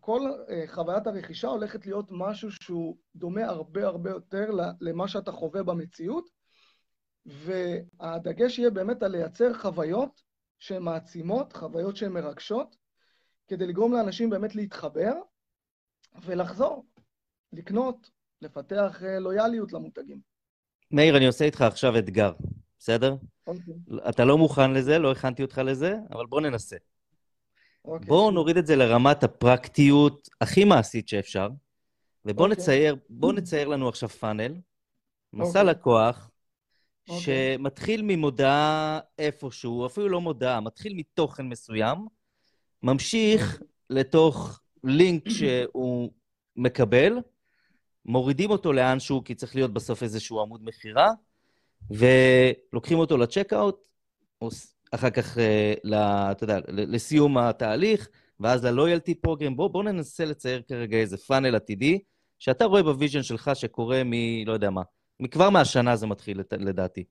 [0.00, 5.62] כל אה, חוויית הרכישה הולכת להיות משהו שהוא דומה הרבה הרבה יותר למה שאתה חווה
[5.62, 6.30] במציאות,
[7.26, 10.22] והדגש יהיה באמת על לייצר חוויות
[10.58, 12.76] שהן מעצימות, חוויות שהן מרגשות,
[13.48, 15.12] כדי לגרום לאנשים באמת להתחבר
[16.22, 16.86] ולחזור,
[17.52, 18.10] לקנות,
[18.42, 20.20] לפתח אה, לויאליות למותגים.
[20.90, 22.32] מאיר, אני עושה איתך עכשיו אתגר,
[22.78, 23.16] בסדר?
[23.46, 23.74] אוקיי.
[24.08, 26.76] אתה לא מוכן לזה, לא הכנתי אותך לזה, אבל בוא ננסה.
[27.84, 28.08] אוקיי.
[28.08, 31.48] בואו נוריד את זה לרמת הפרקטיות הכי מעשית שאפשר,
[32.24, 32.62] ובואו אוקיי.
[32.62, 34.54] נצייר, בוא נצייר לנו עכשיו פאנל,
[35.32, 35.74] מסע אוקיי.
[35.74, 36.30] לקוח,
[37.08, 37.56] אוקיי.
[37.56, 42.06] שמתחיל ממודעה איפשהו, אפילו לא מודעה, מתחיל מתוכן מסוים,
[42.82, 43.62] ממשיך.
[43.90, 46.12] לתוך לינק שהוא
[46.56, 47.18] מקבל,
[48.04, 51.08] מורידים אותו לאנשהו, כי צריך להיות בסוף איזשהו עמוד מכירה,
[51.90, 53.88] ולוקחים אותו ל-checkout,
[54.90, 58.08] אחר כך, אה, אתה יודע, לסיום התהליך,
[58.40, 59.54] ואז ל-loyalty program.
[59.56, 61.98] בואו בוא ננסה לצייר כרגע איזה funnel עתידי,
[62.38, 64.12] שאתה רואה ב-vision שלך שקורה מ...
[64.46, 64.82] לא יודע מה,
[65.30, 67.04] כבר מהשנה זה מתחיל, לדעתי.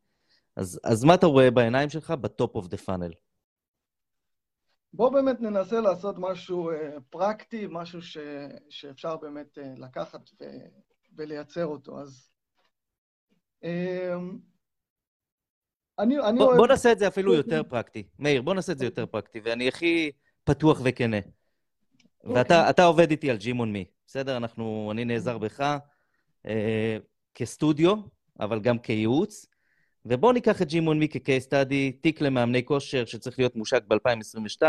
[0.55, 3.11] אז, אז מה אתה רואה בעיניים שלך ב-top of the funnel?
[4.93, 6.75] בואו באמת ננסה לעשות משהו uh,
[7.09, 8.17] פרקטי, משהו ש,
[8.69, 10.45] שאפשר באמת uh, לקחת ו,
[11.15, 11.99] ולייצר אותו.
[11.99, 12.29] אז...
[15.99, 16.57] אני, אני בוא, אוהב...
[16.57, 18.03] בוא נעשה את זה אפילו יותר פרקטי.
[18.19, 20.11] מאיר, בוא נעשה את זה יותר פרקטי, ואני הכי
[20.43, 21.17] פתוח וכנה.
[22.23, 22.85] ואתה אוקיי.
[22.85, 24.37] עובד איתי על ג'ימון מי, בסדר?
[24.37, 25.77] אנחנו, אני נעזר בך
[26.45, 26.97] אה,
[27.35, 27.95] כסטודיו,
[28.39, 29.45] אבל גם כייעוץ.
[30.05, 34.63] ובואו ניקח את ג'ימון מי כ-case study, תיק למאמני כושר שצריך להיות מושק ב-2022,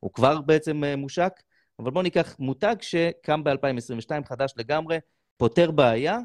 [0.00, 1.32] הוא כבר בעצם uh, מושק,
[1.78, 4.98] אבל בואו ניקח מותג שקם ב-2022, חדש לגמרי,
[5.36, 6.18] פותר בעיה,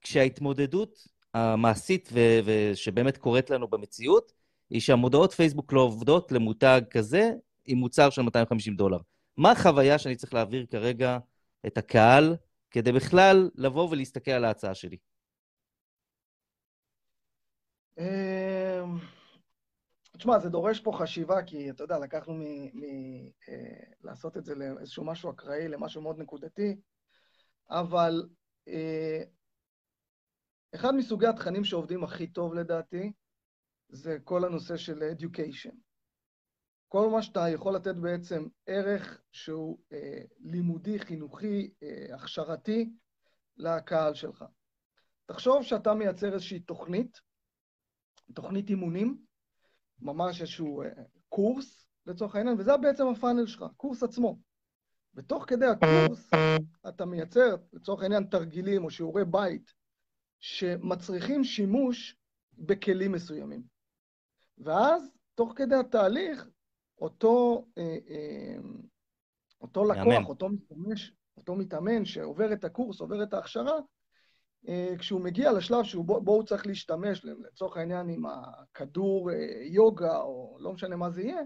[0.00, 4.32] כשההתמודדות המעשית ו- ושבאמת קורית לנו במציאות,
[4.70, 7.30] היא שהמודעות פייסבוק לא עובדות למותג כזה
[7.64, 8.98] עם מוצר של 250 דולר.
[9.36, 11.18] מה החוויה שאני צריך להעביר כרגע
[11.66, 12.36] את הקהל,
[12.70, 14.96] כדי בכלל לבוא ולהסתכל על ההצעה שלי?
[17.98, 18.98] אמ,
[20.16, 22.42] תשמע, זה דורש פה חשיבה, כי אתה יודע, לקחנו מ...
[22.64, 22.82] מ
[23.48, 26.76] אה, את זה לאיזשהו משהו אקראי, למשהו מאוד נקודתי,
[27.70, 28.28] אבל
[28.68, 29.22] אה,
[30.74, 33.12] אחד מסוגי התכנים שעובדים הכי טוב לדעתי,
[33.88, 35.74] זה כל הנושא של education.
[36.88, 42.92] כל מה שאתה יכול לתת בעצם ערך שהוא אה, לימודי, חינוכי, אה, הכשרתי
[43.56, 44.44] לקהל שלך.
[45.26, 47.20] תחשוב שאתה מייצר איזושהי תוכנית,
[48.34, 49.18] תוכנית אימונים,
[50.00, 50.88] ממש איזשהו אה,
[51.28, 54.38] קורס לצורך העניין, וזה בעצם הפאנל שלך, קורס עצמו.
[55.14, 56.30] ותוך כדי הקורס
[56.88, 59.72] אתה מייצר לצורך העניין תרגילים או שיעורי בית
[60.42, 62.16] שמצריכים שימוש
[62.58, 63.62] בכלים מסוימים.
[64.58, 66.48] ואז, תוך כדי התהליך,
[67.00, 68.56] אותו, אה, אה,
[69.60, 73.78] אותו לקוח, אותו משתמש, אותו מתאמן שעובר את הקורס, עובר את ההכשרה,
[74.68, 79.30] אה, כשהוא מגיע לשלב שבו הוא צריך להשתמש, לצורך העניין עם הכדור
[79.64, 81.42] יוגה, או לא משנה מה זה יהיה,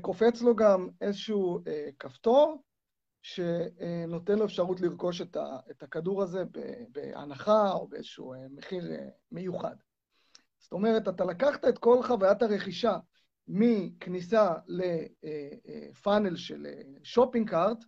[0.00, 1.60] קופץ לו גם איזשהו
[1.98, 2.62] כפתור
[3.34, 5.22] שנותן לו אפשרות לרכוש
[5.70, 6.42] את הכדור הזה
[6.92, 8.84] בהנחה או באיזשהו מחיר
[9.32, 9.76] מיוחד.
[10.58, 12.98] זאת אומרת, אתה לקחת את כל חוויית הרכישה
[13.48, 16.66] מכניסה לפאנל של
[17.02, 17.84] שופינג קארט,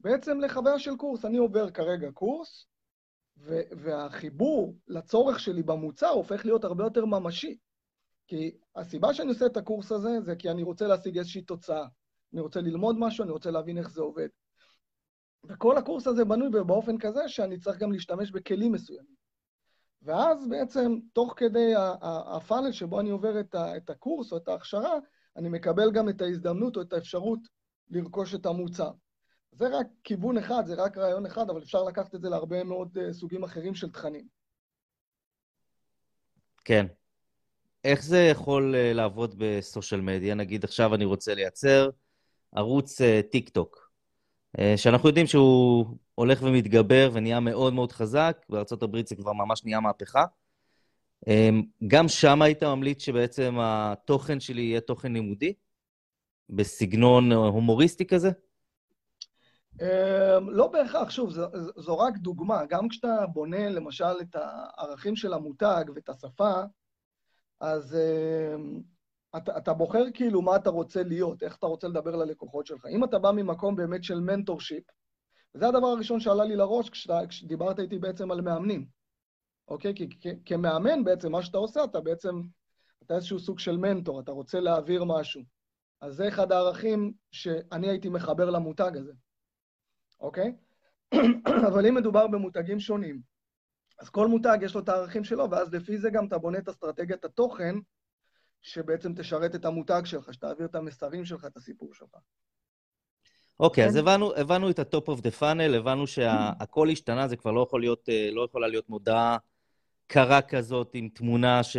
[0.00, 1.24] בעצם לחוויה של קורס.
[1.24, 2.66] אני עובר כרגע קורס,
[3.70, 7.58] והחיבור לצורך שלי במוצר הופך להיות הרבה יותר ממשי.
[8.26, 11.86] כי הסיבה שאני עושה את הקורס הזה זה כי אני רוצה להשיג איזושהי תוצאה.
[12.32, 14.28] אני רוצה ללמוד משהו, אני רוצה להבין איך זה עובד.
[15.44, 19.20] וכל הקורס הזה בנוי באופן כזה שאני צריך גם להשתמש בכלים מסוימים.
[20.02, 21.72] ואז בעצם, תוך כדי
[22.02, 24.94] הפאנל שבו אני עובר את הקורס או את ההכשרה,
[25.36, 27.40] אני מקבל גם את ההזדמנות או את האפשרות
[27.90, 28.90] לרכוש את המוצר.
[29.52, 32.98] זה רק כיוון אחד, זה רק רעיון אחד, אבל אפשר לקחת את זה להרבה מאוד
[32.98, 34.26] אה, סוגים אחרים של תכנים.
[36.64, 36.86] כן.
[37.84, 40.34] איך זה יכול אה, לעבוד בסושיאל מדיה?
[40.34, 41.90] נגיד עכשיו אני רוצה לייצר
[42.52, 43.89] ערוץ אה, טיק טוק.
[44.58, 49.80] אה, שאנחנו יודעים שהוא הולך ומתגבר ונהיה מאוד מאוד חזק, בארה"ב זה כבר ממש נהיה
[49.80, 50.24] מהפכה.
[51.28, 51.50] אה,
[51.86, 55.52] גם שם היית ממליץ שבעצם התוכן שלי יהיה תוכן לימודי?
[56.50, 58.30] בסגנון הומוריסטי כזה?
[59.82, 62.66] אה, לא בהכרח, שוב, זו, זו רק דוגמה.
[62.66, 66.54] גם כשאתה בונה למשל את הערכים של המותג ואת השפה,
[67.60, 67.96] אז
[69.36, 72.86] אתה, אתה בוחר כאילו מה אתה רוצה להיות, איך אתה רוצה לדבר ללקוחות שלך.
[72.86, 74.84] אם אתה בא ממקום באמת של מנטורשיפ,
[75.54, 78.86] וזה הדבר הראשון שעלה לי לראש כשאתה, כשדיברת איתי בעצם על מאמנים,
[79.68, 79.94] אוקיי?
[79.94, 82.40] כי כ, כמאמן בעצם, מה שאתה עושה, אתה בעצם,
[83.02, 85.42] אתה איזשהו סוג של מנטור, אתה רוצה להעביר משהו.
[86.00, 89.12] אז זה אחד הערכים שאני הייתי מחבר למותג הזה,
[90.20, 90.56] אוקיי?
[91.68, 93.20] אבל אם מדובר במותגים שונים,
[94.00, 96.68] אז כל מותג יש לו את הערכים שלו, ואז לפי זה גם אתה בונה את
[96.68, 97.74] אסטרטגיית התוכן
[98.62, 102.16] שבעצם תשרת את המותג שלך, שתעביר את המסרים שלך, את הסיפור שלך.
[103.60, 104.00] אוקיי, okay, אז כן.
[104.00, 108.08] הבנו, הבנו את ה-top of the funnel, הבנו שהכל השתנה, זה כבר לא, יכול להיות,
[108.08, 109.36] אה, לא יכולה להיות מודעה
[110.06, 111.76] קרה כזאת עם תמונה ש...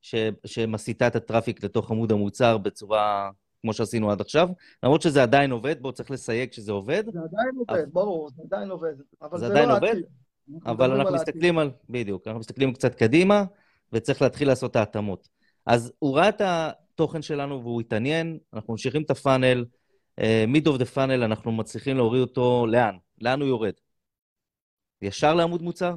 [0.00, 0.14] ש...
[0.44, 3.30] שמסיטה את ה-traffic לתוך עמוד המוצר בצורה
[3.62, 4.48] כמו שעשינו עד עכשיו,
[4.82, 7.04] למרות שזה עדיין עובד, בואו צריך לסייג שזה עובד.
[7.12, 7.86] זה עדיין עובד, אבל...
[7.92, 8.94] ברור, זה עדיין עובד.
[9.22, 9.94] אבל זה, זה עדיין לא עובד,
[10.66, 13.44] אבל אנחנו מסתכלים על, בדיוק, אנחנו מסתכלים קצת קדימה,
[13.92, 15.28] וצריך להתחיל לעשות את ההתאמות.
[15.66, 19.64] אז הוא ראה את התוכן שלנו והוא התעניין, אנחנו ממשיכים את ה-funnel,
[20.48, 22.96] mid of the funnel, אנחנו מצליחים להוריד אותו לאן?
[23.20, 23.72] לאן הוא יורד?
[25.02, 25.94] ישר לעמוד מוצר?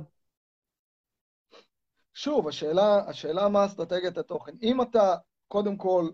[2.14, 4.52] שוב, השאלה, השאלה מה אסטרטגיית התוכן.
[4.64, 5.16] אם אתה,
[5.48, 6.10] קודם כל,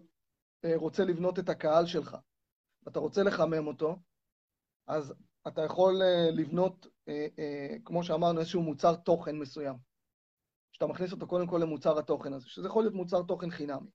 [0.65, 2.17] אה, רוצה לבנות את הקהל שלך,
[2.83, 3.95] ואתה רוצה לחמם אותו,
[4.87, 5.13] אז
[5.47, 7.27] אתה יכול אה, לבנות, אה,
[7.85, 9.88] כמו שאמרנו, איזשהו מוצר תוכן מסוים.
[10.79, 13.89] שאתה מכניס אותו קודם כל למוצר התוכן הזה, שזה יכול להיות מוצר תוכן חינמי.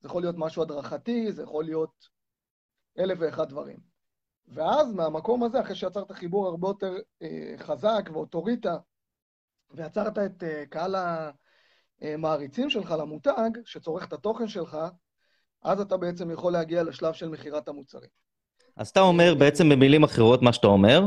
[0.00, 2.08] זה יכול להיות משהו הדרכתי, זה יכול להיות
[2.98, 3.76] אלף ואחד דברים.
[4.48, 8.76] ואז מהמקום הזה, אחרי שיצרת חיבור הרבה יותר אה, חזק ואוטוריטה,
[9.70, 10.94] ויצרת את אה, קהל
[12.00, 14.78] המעריצים שלך למותג, שצורך את התוכן שלך,
[15.62, 18.10] אז אתה בעצם יכול להגיע לשלב של מכירת המוצרים.
[18.76, 21.04] אז אתה אומר, בעצם במילים אחרות, מה שאתה אומר,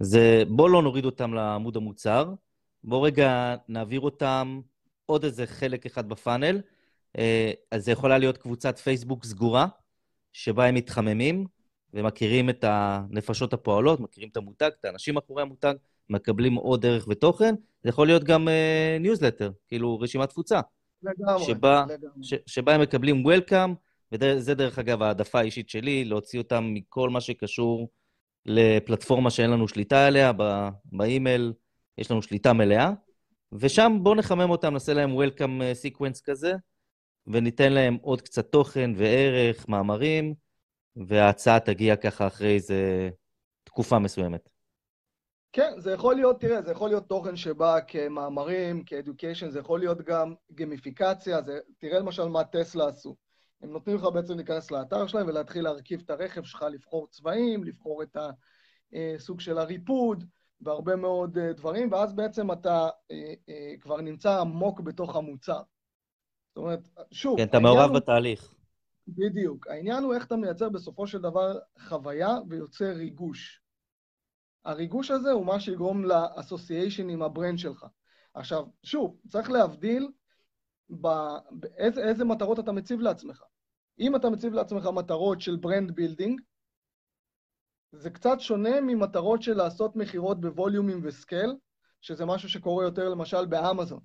[0.00, 2.34] זה בוא לא נוריד אותם לעמוד המוצר,
[2.86, 4.60] בואו רגע נעביר אותם
[5.06, 6.60] עוד איזה חלק אחד בפאנל.
[7.18, 9.66] אה, אז זה יכולה להיות קבוצת פייסבוק סגורה,
[10.32, 11.46] שבה הם מתחממים
[11.94, 15.74] ומכירים את הנפשות הפועלות, מכירים את המותג, את האנשים מאחורי המותג,
[16.10, 17.54] מקבלים עוד ערך ותוכן.
[17.82, 18.48] זה יכול להיות גם
[19.00, 20.60] ניוזלטר, אה, uh, כאילו רשימת תפוצה.
[21.02, 22.24] לגמרי, שבה, לגמרי.
[22.24, 23.74] ש, שבה הם מקבלים welcome,
[24.12, 27.88] וזה דרך אגב העדפה האישית שלי, להוציא אותם מכל מה שקשור
[28.46, 30.32] לפלטפורמה שאין לנו שליטה עליה,
[30.84, 31.52] באימייל
[31.98, 32.92] יש לנו שליטה מלאה,
[33.52, 36.52] ושם בואו נחמם אותם, נעשה להם Welcome Sequence כזה,
[37.26, 40.34] וניתן להם עוד קצת תוכן וערך, מאמרים,
[40.96, 43.10] וההצעה תגיע ככה אחרי איזה
[43.64, 44.48] תקופה מסוימת.
[45.52, 50.02] כן, זה יכול להיות, תראה, זה יכול להיות תוכן שבא כמאמרים, כאדיוקיישן, זה יכול להיות
[50.02, 53.16] גם גמיפיקציה, זה, תראה למשל מה טסלה עשו.
[53.62, 58.02] הם נותנים לך בעצם להיכנס לאתר שלהם ולהתחיל להרכיב את הרכב שלך, לבחור צבעים, לבחור
[58.02, 58.16] את
[58.92, 60.24] הסוג של הריפוד,
[60.60, 65.62] והרבה מאוד אה, דברים, ואז בעצם אתה אה, אה, כבר נמצא עמוק בתוך המוצר.
[66.48, 67.38] זאת אומרת, שוב...
[67.38, 67.96] כן, אתה מעורב הוא...
[67.96, 68.54] בתהליך.
[69.08, 69.66] בדיוק.
[69.66, 73.62] העניין הוא איך אתה מייצר בסופו של דבר חוויה ויוצר ריגוש.
[74.64, 77.86] הריגוש הזה הוא מה שיגרום לאסוסיישן עם ה-brand שלך.
[78.34, 80.08] עכשיו, שוב, צריך להבדיל
[80.90, 83.42] באיזה באיזה מטרות אתה מציב לעצמך.
[84.00, 86.40] אם אתה מציב לעצמך מטרות של brand building,
[87.92, 91.54] זה קצת שונה ממטרות של לעשות מכירות בווליומים ו-scale,
[92.00, 94.00] שזה משהו שקורה יותר למשל באמזון,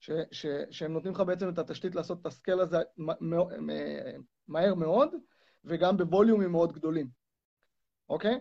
[0.00, 2.78] ש, ש, שהם נותנים לך בעצם את התשתית לעשות את ה-scale הזה
[4.48, 5.14] מהר מאוד,
[5.64, 7.08] וגם בווליומים מאוד גדולים,
[8.08, 8.40] אוקיי?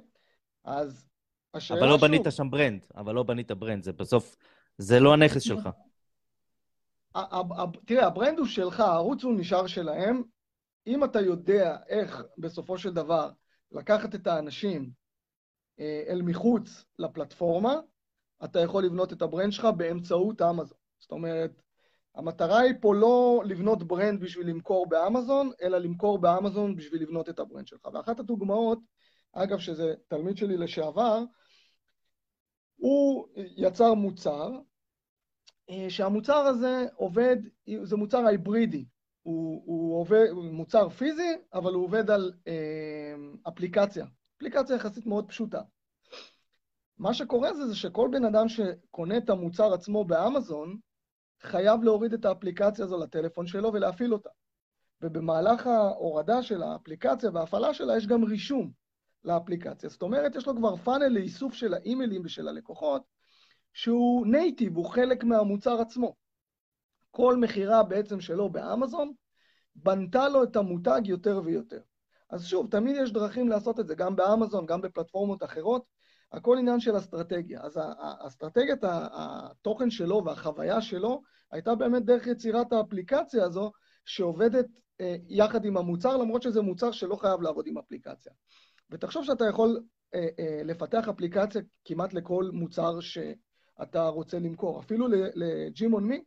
[0.64, 1.10] אז
[1.54, 2.08] השאלה אבל לא שוב...
[2.08, 4.36] בנית שם brand, אבל לא בנית brand, זה בסוף,
[4.78, 5.70] זה לא הנכס שלך.
[7.86, 10.24] תראה, ה-brand הוא שלך, הערוץ הוא נשאר שלהם.
[10.88, 13.30] אם אתה יודע איך בסופו של דבר
[13.72, 14.92] לקחת את האנשים
[15.80, 17.76] אה, אל מחוץ לפלטפורמה,
[18.44, 20.78] אתה יכול לבנות את ה-brand שלך באמצעות אמזון.
[21.00, 21.62] זאת אומרת,
[22.16, 27.40] המטרה היא פה לא לבנות brand בשביל למכור באמזון, אלא למכור באמזון בשביל לבנות את
[27.40, 27.86] ה-brand שלך.
[27.94, 28.80] ואחת הדוגמאות,
[29.34, 31.24] אגב, שזה תלמיד שלי לשעבר,
[32.76, 34.52] הוא יצר מוצר,
[35.70, 37.38] אה, שהמוצר הזה עובד,
[37.84, 38.86] זה מוצר היברידי.
[39.28, 43.14] הוא, הוא עובד, הוא מוצר פיזי, אבל הוא עובד על אה,
[43.48, 44.06] אפליקציה.
[44.38, 45.62] אפליקציה יחסית מאוד פשוטה.
[46.98, 50.78] מה שקורה זה, זה שכל בן אדם שקונה את המוצר עצמו באמזון,
[51.42, 54.30] חייב להוריד את האפליקציה הזו לטלפון שלו ולהפעיל אותה.
[55.02, 58.72] ובמהלך ההורדה של האפליקציה וההפעלה שלה יש גם רישום
[59.24, 59.90] לאפליקציה.
[59.90, 63.02] זאת אומרת, יש לו כבר פאנל לאיסוף של האימיילים ושל הלקוחות,
[63.74, 66.27] שהוא נייטיב, הוא חלק מהמוצר עצמו.
[67.12, 69.14] כל מכירה בעצם שלו באמזון,
[69.76, 71.80] בנתה לו את המותג יותר ויותר.
[72.30, 75.84] אז שוב, תמיד יש דרכים לעשות את זה, גם באמזון, גם בפלטפורמות אחרות,
[76.32, 77.62] הכל עניין של אסטרטגיה.
[77.62, 83.72] אז האסטרטגיית התוכן שלו והחוויה שלו הייתה באמת דרך יצירת האפליקציה הזו,
[84.06, 84.66] שעובדת
[85.02, 88.32] אה, יחד עם המוצר, למרות שזה מוצר שלא חייב לעבוד עם אפליקציה.
[88.92, 89.80] ותחשוב שאתה יכול
[90.14, 94.80] אה, אה, לפתח אפליקציה כמעט לכל מוצר שאתה רוצה למכור.
[94.80, 96.24] אפילו לגימור מי,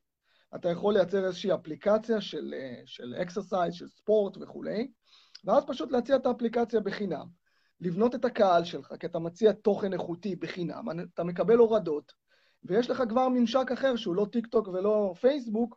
[0.55, 4.91] אתה יכול לייצר איזושהי אפליקציה של, אה, של exercise, של ספורט וכולי,
[5.45, 7.27] ואז פשוט להציע את האפליקציה בחינם.
[7.81, 10.85] לבנות את הקהל שלך, כי אתה מציע תוכן איכותי בחינם,
[11.15, 12.13] אתה מקבל הורדות,
[12.65, 15.77] ויש לך כבר ממשק אחר שהוא לא טיק טוק ולא פייסבוק,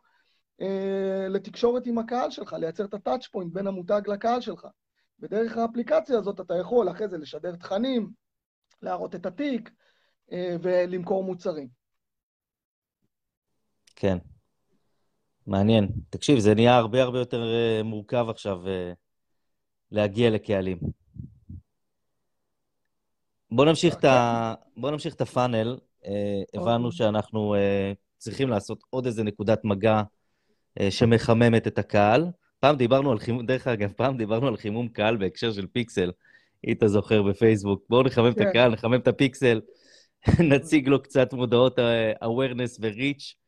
[0.60, 4.66] אה, לתקשורת עם הקהל שלך, לייצר את ה-touch point בין המותג לקהל שלך.
[5.20, 8.10] ודרך האפליקציה הזאת אתה יכול אחרי זה לשדר תכנים,
[8.82, 9.70] להראות את התיק
[10.32, 11.68] אה, ולמכור מוצרים.
[13.96, 14.18] כן.
[15.46, 15.88] מעניין.
[16.10, 18.92] תקשיב, זה נהיה הרבה הרבה יותר אה, מורכב עכשיו אה,
[19.90, 20.78] להגיע לקהלים.
[23.50, 24.54] בוא נמשיך, את, ה...
[24.74, 24.80] כן.
[24.80, 25.78] בוא נמשיך את הפאנל.
[26.54, 26.98] הבנו אוקיי.
[26.98, 27.54] שאנחנו
[28.18, 30.02] צריכים לעשות עוד איזה נקודת מגע
[30.90, 32.26] שמחממת את הקהל.
[32.60, 36.12] פעם דיברנו על חימום, דרך אגב, פעם דיברנו על חימום קהל בהקשר של פיקסל,
[36.66, 37.84] אם אתה זוכר בפייסבוק.
[37.88, 38.42] בואו נחמם כן.
[38.42, 39.60] את הקהל, נחמם את הפיקסל,
[40.50, 41.78] נציג לו קצת מודעות
[42.22, 43.43] awareness ו-reach.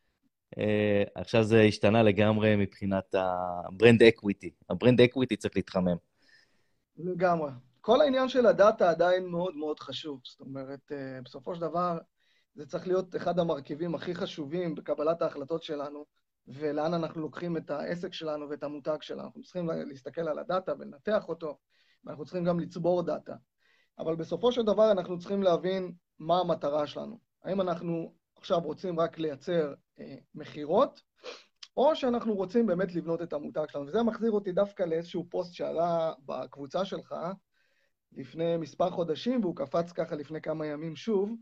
[0.55, 4.51] Uh, עכשיו זה השתנה לגמרי מבחינת ה-brand equity.
[4.71, 5.97] ה-brand equity צריך להתחמם.
[6.97, 7.51] לגמרי.
[7.81, 10.21] כל העניין של ה-data עדיין מאוד מאוד חשוב.
[10.25, 11.99] זאת אומרת, uh, בסופו של דבר,
[12.55, 16.05] זה צריך להיות אחד המרכיבים הכי חשובים בקבלת ההחלטות שלנו.
[16.49, 19.23] ולאן אנחנו לוקחים את העסק שלנו ואת המותג שלנו.
[19.23, 21.59] אנחנו צריכים להסתכל על הדאטה ולנתח אותו,
[22.05, 23.35] ואנחנו צריכים גם לצבור דאטה.
[23.99, 27.19] אבל בסופו של דבר אנחנו צריכים להבין מה המטרה שלנו.
[27.45, 31.01] האם אנחנו עכשיו רוצים רק לייצר אה, מכירות,
[31.77, 33.87] או שאנחנו רוצים באמת לבנות את המותג שלנו.
[33.87, 37.15] וזה מחזיר אותי דווקא לאיזשהו פוסט שעלה בקבוצה שלך
[38.13, 41.37] לפני מספר חודשים, והוא קפץ ככה לפני כמה ימים שוב,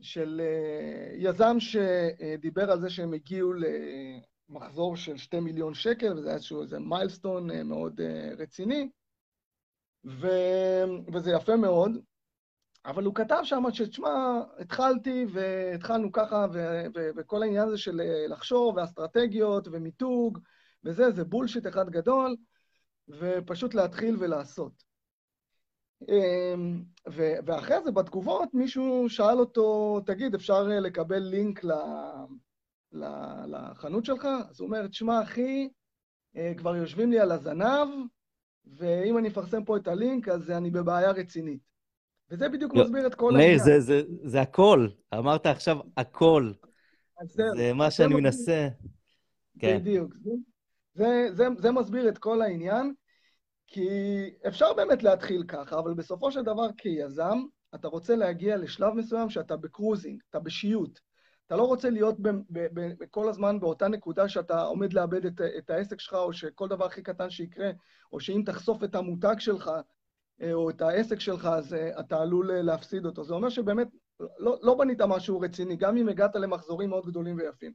[0.00, 3.52] של אה, יזם שדיבר על זה שהם הגיעו
[4.48, 8.00] מחזור של שתי מיליון שקל, וזה היה איזשהו איזה מיילסטון אה, מאוד
[8.38, 8.88] רציני,
[10.04, 10.28] ו...
[11.14, 11.98] וזה יפה מאוד,
[12.88, 16.58] אבל הוא כתב שם שתשמע, התחלתי והתחלנו ככה, ו...
[16.94, 17.08] ו...
[17.16, 20.38] וכל העניין הזה של אה, לחשוב, ואסטרטגיות, ומיתוג,
[20.84, 22.36] וזה, זה בולשיט אחד גדול,
[23.08, 24.72] ופשוט להתחיל ולעשות.
[26.08, 26.82] אמ,
[27.46, 31.64] ואחרי זה, בתגובות, מישהו שאל אותו, תגיד, אפשר לקבל לינק
[33.46, 34.28] לחנות שלך?
[34.50, 35.68] אז הוא אומר, תשמע, אחי,
[36.36, 37.88] אה, כבר יושבים לי על הזנב,
[38.66, 41.68] ואם אני אפרסם פה את הלינק, אז אני בבעיה רצינית.
[42.30, 43.50] וזה בדיוק לא, מסביר את כל העניין.
[43.50, 44.88] מאיר, זה, זה, זה הכל.
[45.14, 46.52] אמרת עכשיו הכל.
[47.22, 48.68] זה, זה מה שאני מנסה.
[49.58, 49.78] כן.
[49.78, 50.14] בדיוק.
[50.94, 52.94] זה, זה, זה מסביר את כל העניין,
[53.66, 53.88] כי
[54.48, 57.38] אפשר באמת להתחיל ככה, אבל בסופו של דבר כיזם,
[57.74, 61.00] אתה רוצה להגיע לשלב מסוים שאתה ב-cruising, אתה בשיוט.
[61.46, 65.26] אתה לא רוצה להיות ב, ב, ב, ב, כל הזמן באותה נקודה שאתה עומד לאבד
[65.26, 67.70] את, את העסק שלך, או שכל דבר הכי קטן שיקרה,
[68.12, 69.70] או שאם תחשוף את המותג שלך,
[70.52, 73.24] או את העסק שלך, אז אה, אתה עלול אה, להפסיד אותו.
[73.24, 73.88] זה אומר שבאמת
[74.38, 77.72] לא, לא בנית משהו רציני, גם אם הגעת למחזורים מאוד גדולים ויפים.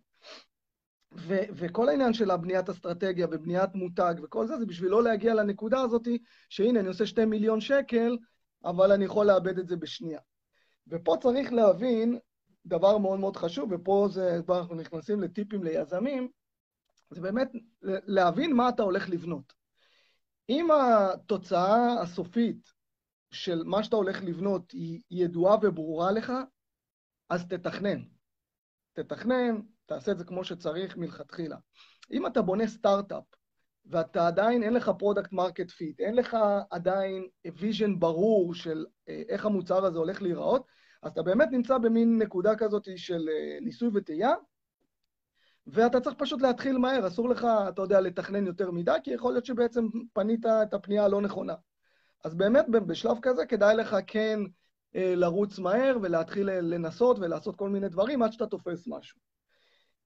[1.17, 5.81] ו- וכל העניין של הבניית אסטרטגיה ובניית מותג וכל זה, זה בשביל לא להגיע לנקודה
[5.81, 6.07] הזאת,
[6.49, 8.17] שהנה, אני עושה שתי מיליון שקל,
[8.65, 10.19] אבל אני יכול לאבד את זה בשנייה.
[10.87, 12.19] ופה צריך להבין
[12.65, 16.27] דבר מאוד מאוד חשוב, ופה זה, אנחנו נכנסים לטיפים ליזמים,
[17.09, 17.51] זה באמת
[17.81, 19.53] להבין מה אתה הולך לבנות.
[20.49, 22.69] אם התוצאה הסופית
[23.31, 26.33] של מה שאתה הולך לבנות היא ידועה וברורה לך,
[27.29, 27.99] אז תתכנן.
[28.93, 31.57] תתכנן, תעשה את זה כמו שצריך מלכתחילה.
[32.11, 33.23] אם אתה בונה סטארט-אפ,
[33.85, 36.37] ואתה עדיין, אין לך product market fit, אין לך
[36.69, 37.27] עדיין
[37.57, 40.67] vision ברור של אה, איך המוצר הזה הולך להיראות,
[41.03, 44.33] אז אתה באמת נמצא במין נקודה כזאת של אה, ניסוי וטעייה,
[45.67, 49.45] ואתה צריך פשוט להתחיל מהר, אסור לך, אתה יודע, לתכנן יותר מדי, כי יכול להיות
[49.45, 51.53] שבעצם פנית את הפנייה הלא נכונה.
[52.23, 54.39] אז באמת בשלב כזה כדאי לך כן
[54.95, 59.19] אה, לרוץ מהר ולהתחיל לנסות ולעשות כל מיני דברים עד שאתה תופס משהו.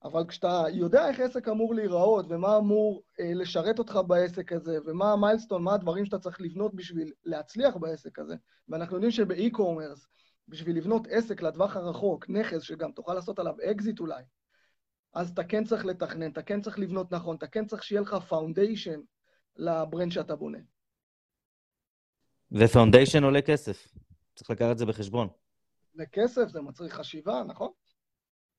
[0.04, 5.12] אבל כשאתה יודע איך עסק אמור להיראות ומה אמור אה, לשרת אותך בעסק הזה ומה
[5.12, 8.34] ה milestone, מה הדברים שאתה צריך לבנות בשביל להצליח בעסק הזה,
[8.68, 10.06] ואנחנו יודעים שב e-commerce,
[10.48, 14.22] בשביל לבנות עסק לטווח הרחוק, נכס שגם תוכל לעשות עליו אקזיט אולי,
[15.12, 18.14] אז אתה כן צריך לתכנן, אתה כן צריך לבנות נכון, אתה כן צריך שיהיה לך
[18.14, 19.00] foundation
[19.56, 20.58] ל brand שאתה בונה.
[22.52, 23.88] ו foundation עולה כסף.
[24.34, 25.28] צריך לקחת את זה בחשבון.
[25.94, 27.72] זה כסף, זה מצריך חשיבה, נכון?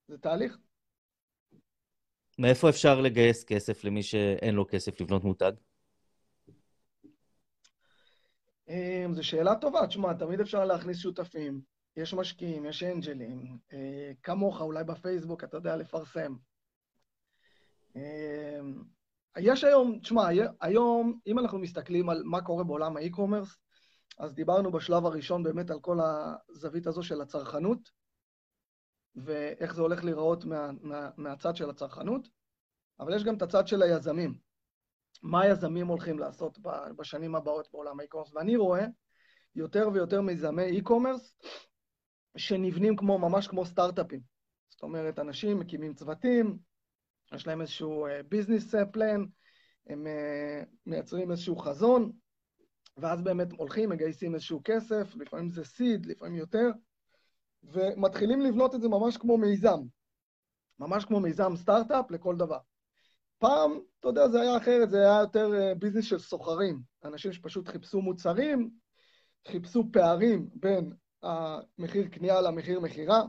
[0.07, 0.57] זה תהליך.
[2.39, 5.51] מאיפה אפשר לגייס כסף למי שאין לו כסף לבנות מותג?
[8.69, 9.87] אמ, זו שאלה טובה.
[9.87, 11.61] תשמע, תמיד אפשר להכניס שותפים.
[11.99, 13.57] יש משקיעים, יש אנג'לים.
[13.73, 16.35] אה, כמוך, אולי בפייסבוק, אתה יודע לפרסם.
[17.95, 18.83] אמ,
[19.37, 20.27] יש היום, תשמע,
[20.61, 23.57] היום, אם אנחנו מסתכלים על מה קורה בעולם האי-קומרס,
[24.19, 27.89] אז דיברנו בשלב הראשון באמת על כל הזווית הזו של הצרכנות,
[29.15, 32.27] ואיך זה הולך להיראות מה, מה, מהצד של הצרכנות,
[32.99, 34.37] אבל יש גם את הצד של היזמים.
[35.23, 36.59] מה היזמים הולכים לעשות
[36.97, 38.33] בשנים הבאות בעולם האי-קומרס?
[38.33, 38.85] ואני רואה
[39.55, 41.49] יותר ויותר מיזמי e-commerce
[42.39, 44.19] שנבנים כמו, ממש כמו סטארט-אפים.
[44.69, 46.57] זאת אומרת, אנשים מקימים צוותים,
[47.33, 49.25] יש להם איזשהו ביזנס uh, פלן,
[49.87, 52.11] הם uh, מייצרים איזשהו חזון,
[52.97, 56.69] ואז באמת הולכים, מגייסים איזשהו כסף, לפעמים זה סיד, לפעמים יותר,
[57.63, 59.79] ומתחילים לבנות את זה ממש כמו מיזם.
[60.79, 62.59] ממש כמו מיזם סטארט-אפ לכל דבר.
[63.37, 66.81] פעם, אתה יודע, זה היה אחרת, זה היה יותר אה, ביזנס של סוחרים.
[67.03, 68.69] אנשים שפשוט חיפשו מוצרים,
[69.47, 70.91] חיפשו פערים בין
[71.23, 73.21] המחיר קנייה למחיר מכירה,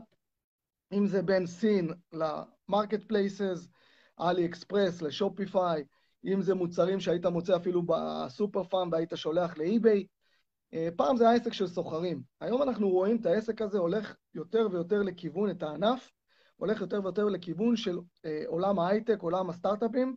[0.93, 3.67] אם זה בין סין ל marketplaces,
[4.19, 5.83] AliExpress ל Shopify,
[6.25, 10.05] אם זה מוצרים שהיית מוצא אפילו בסופר פארם והיית שולח ל eBay.
[10.73, 12.21] אה, פעם זה היה עסק של סוחרים.
[12.41, 16.11] היום אנחנו רואים את העסק הזה הולך יותר ויותר לכיוון, את הענף,
[16.55, 20.15] הולך יותר ויותר לכיוון של אה, עולם ההייטק, עולם הסטארט-אפים,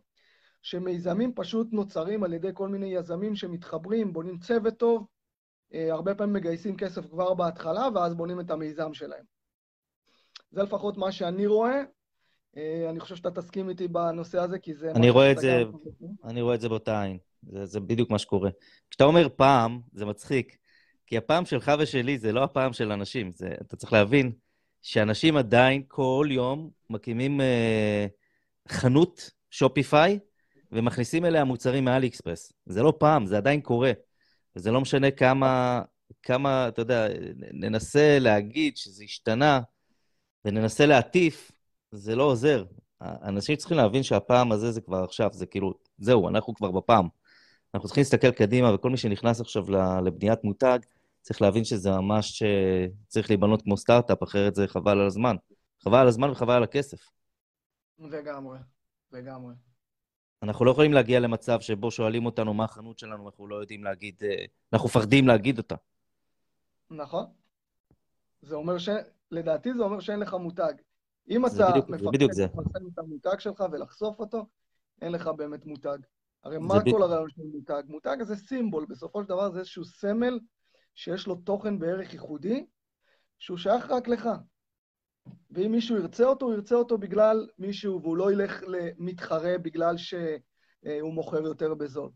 [0.61, 5.05] שמיזמים פשוט נוצרים על ידי כל מיני יזמים שמתחברים, בונים צוות טוב,
[5.91, 9.23] הרבה פעמים מגייסים כסף כבר בהתחלה, ואז בונים את המיזם שלהם.
[10.51, 11.81] זה לפחות מה שאני רואה,
[12.57, 14.91] אה, אני חושב שאתה תסכים איתי בנושא הזה, כי זה...
[14.91, 15.63] אני רואה את זה,
[16.23, 17.17] אני רואה את זה באותה עין.
[17.43, 18.49] זה, זה בדיוק מה שקורה.
[18.89, 20.57] כשאתה אומר פעם, זה מצחיק,
[21.05, 23.31] כי הפעם שלך ושלי זה לא הפעם של אנשים.
[23.31, 24.31] זה, אתה צריך להבין
[24.81, 28.05] שאנשים עדיין כל יום מקימים אה,
[28.69, 30.19] חנות שופיפיי
[30.71, 32.53] ומכניסים אליה מוצרים מאלי אקספרס.
[32.65, 33.91] זה לא פעם, זה עדיין קורה.
[34.55, 35.81] וזה לא משנה כמה,
[36.23, 39.59] כמה, אתה יודע, ננסה להגיד שזה השתנה
[40.45, 41.51] וננסה להטיף,
[41.91, 42.65] זה לא עוזר.
[43.01, 47.07] אנשים צריכים להבין שהפעם הזה זה כבר עכשיו, זה כאילו, זהו, אנחנו כבר בפעם.
[47.73, 49.65] אנחנו צריכים להסתכל קדימה, וכל מי שנכנס עכשיו
[50.05, 50.79] לבניית מותג,
[51.21, 55.35] צריך להבין שזה ממש אה, צריך להיבנות כמו סטארט-אפ, אחרת זה חבל על הזמן.
[55.83, 57.09] חבל על הזמן וחבל על הכסף.
[57.99, 58.59] לגמרי,
[59.11, 59.53] לגמרי.
[60.43, 64.15] אנחנו לא יכולים להגיע למצב שבו שואלים אותנו מה החנות שלנו, אנחנו לא יודעים להגיד,
[64.23, 65.75] אה, אנחנו מפחדים להגיד אותה.
[66.91, 67.25] נכון.
[68.41, 68.89] זה אומר ש...
[69.31, 70.73] לדעתי זה אומר שאין לך מותג.
[71.29, 72.13] אם אתה מפחד.
[72.21, 74.45] לפרסם את המותג שלך ולחשוף אותו,
[75.01, 75.97] אין לך באמת מותג.
[76.43, 77.83] הרי מה כל הרעיון של מותג?
[77.87, 80.39] מותג זה סימבול, בסופו של דבר זה איזשהו סמל
[80.95, 82.65] שיש לו תוכן וערך ייחודי,
[83.39, 84.29] שהוא שייך רק לך.
[85.51, 91.13] ואם מישהו ירצה אותו, הוא ירצה אותו בגלל מישהו, והוא לא ילך למתחרה בגלל שהוא
[91.13, 92.09] מוכר יותר בזול.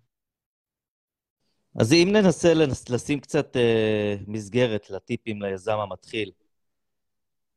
[1.80, 6.32] אז אם ננסה לנס, לשים קצת אה, מסגרת לטיפים ליזם המתחיל,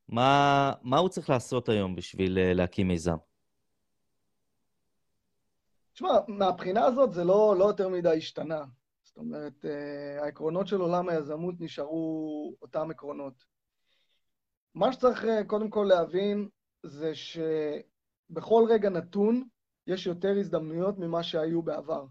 [0.09, 3.16] מה, מה הוא צריך לעשות היום בשביל אה, להקים מיזם?
[5.94, 8.64] תשמע, מהבחינה הזאת זה לא, לא יותר מדי השתנה.
[9.05, 13.51] זאת אומרת, אה, העקרונות של עולם היזמות נשארו אותם עקרונות.
[14.74, 16.48] מה שצריך אה, קודם כל להבין
[16.82, 19.44] זה שבכל רגע נתון
[19.86, 22.04] יש יותר הזדמנויות ממה שהיו בעבר.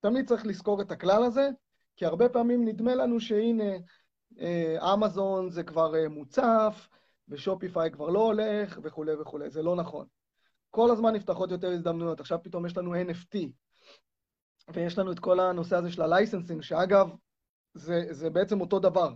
[0.00, 1.48] תמיד צריך לזכור את הכלל הזה,
[1.96, 3.72] כי הרבה פעמים נדמה לנו שהנה,
[4.40, 6.88] אה, אמזון זה כבר אה, מוצף,
[7.28, 9.50] ו Shopify כבר לא הולך, וכולי וכולי.
[9.50, 10.06] זה לא נכון.
[10.70, 12.20] כל הזמן נפתחות יותר הזדמנויות.
[12.20, 13.38] עכשיו פתאום יש לנו NFT,
[14.74, 17.10] ויש לנו את כל הנושא הזה של ה licensing, שאגב,
[17.74, 19.14] זה, זה בעצם אותו דבר.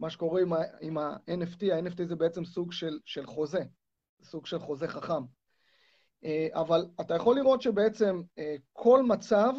[0.00, 3.64] מה שקורה עם, עם ה-NFT, ה-NFT זה בעצם סוג של, של חוזה,
[4.22, 5.22] סוג של חוזה חכם.
[6.24, 9.52] אה, אבל אתה יכול לראות שבעצם אה, כל מצב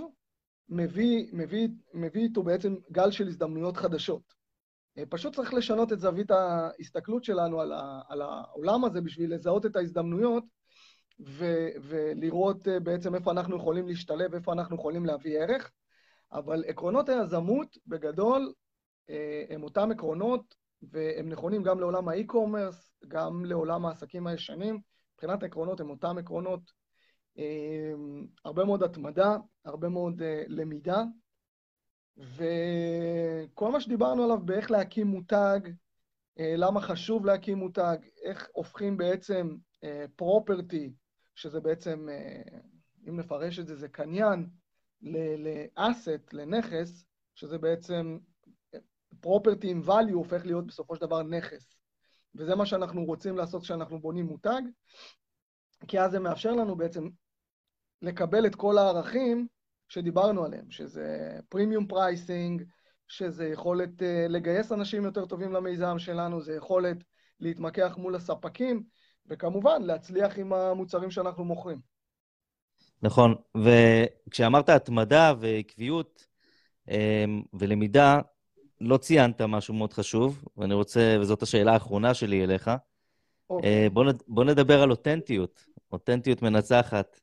[0.70, 4.22] מביא, מביא, מביא איתו בעצם גל של הזדמנויות חדשות.
[4.98, 9.66] אה, פשוט צריך לשנות את זווית ההסתכלות שלנו על, ה, על העולם הזה בשביל לזהות
[9.66, 10.44] את ההזדמנויות
[11.20, 15.72] ו- ולראות בעצם איפה אנחנו יכולים להשתלב, איפה אנחנו יכולים להביא ערך.
[16.32, 18.54] אבל עקרונות היזמות, בגדול,
[19.49, 24.80] הם אותם עקרונות, והם נכונים גם לעולם האי-קומרס, גם לעולם העסקים הישנים.
[25.14, 26.72] מבחינת העקרונות הם אותם עקרונות.
[27.38, 27.93] אה,
[28.45, 31.03] הרבה מאוד התמדה, הרבה מאוד אה, למידה,
[32.18, 35.60] וכל מה שדיברנו עליו באיך להקים מותג,
[36.39, 39.55] אה, למה חשוב להקים מותג, איך הופכים בעצם
[40.16, 40.93] פרופרטי,
[41.36, 42.60] שזה בעצם, אה,
[43.10, 44.49] אם נפרש את זה, זה קניין,
[45.01, 47.05] ל asset, לנכס,
[47.36, 48.18] שזה בעצם
[49.22, 51.76] property עם value הופך להיות בסופו של דבר נכס.
[52.36, 54.61] וזה מה שאנחנו רוצים לעשות כשאנחנו בונים מותג,
[55.88, 57.07] כי אז זה מאפשר לנו בעצם
[58.01, 59.47] לקבל את כל הערכים
[59.89, 62.64] שדיברנו עליהם, שזה premium pricing,
[63.07, 66.97] שזה יכולת אה, לגייס אנשים יותר טובים למיזם שלנו, זה יכולת
[67.39, 68.84] להתמקח מול הספקים,
[69.28, 71.80] וכמובן להצליח עם המוצרים שאנחנו מוכרים.
[73.01, 76.28] נכון, וכשאמרת התמדה ועקביות
[76.89, 78.20] אמ, ולמידה,
[78.82, 82.71] לא ציינת משהו מאוד חשוב, ואני רוצה, וזאת השאלה האחרונה שלי אליך.
[83.49, 83.69] אוקיי.
[83.84, 87.19] אה, בוא, נד- בוא נדבר על אותנטיות, אותנטיות מנצחת.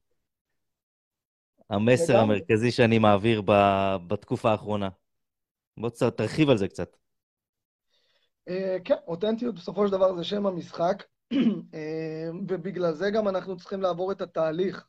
[1.70, 2.36] המסר לגמרי.
[2.36, 4.88] המרכזי שאני מעביר ב- בתקופה האחרונה.
[5.76, 6.96] בוא תרחיב על זה קצת.
[8.48, 11.04] אה, כן, אותנטיות בסופו של דבר זה שם המשחק,
[11.74, 14.86] אה, ובגלל זה גם אנחנו צריכים לעבור את התהליך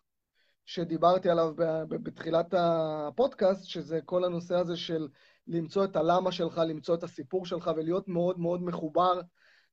[0.65, 1.53] שדיברתי עליו
[1.89, 5.07] בתחילת הפודקאסט, שזה כל הנושא הזה של
[5.47, 9.21] למצוא את הלמה שלך, למצוא את הסיפור שלך ולהיות מאוד מאוד מחובר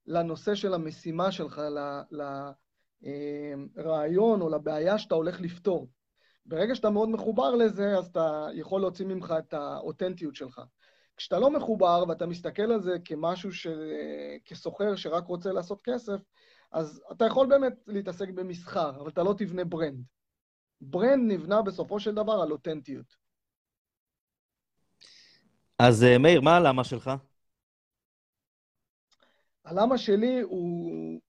[0.06, 1.62] לנושא של המשימה שלך,
[3.76, 5.88] לרעיון או לבעיה שאתה הולך לפתור.
[6.46, 10.60] ברגע שאתה מאוד מחובר לזה, אז אתה יכול להוציא ממך את האותנטיות שלך.
[11.16, 13.66] כשאתה לא מחובר ואתה מסתכל על זה כמשהו ש...
[14.44, 16.20] כסוחר שרק רוצה לעשות כסף,
[16.72, 20.04] אז אתה יכול באמת להתעסק במסחר, אבל אתה לא תבנה brand.
[20.82, 23.16] brand נבנה בסופו של דבר על אותנטיות.
[25.78, 27.10] אז אה, מאיר, מה הלמה שלך?
[29.64, 31.20] הלמה שלי הוא,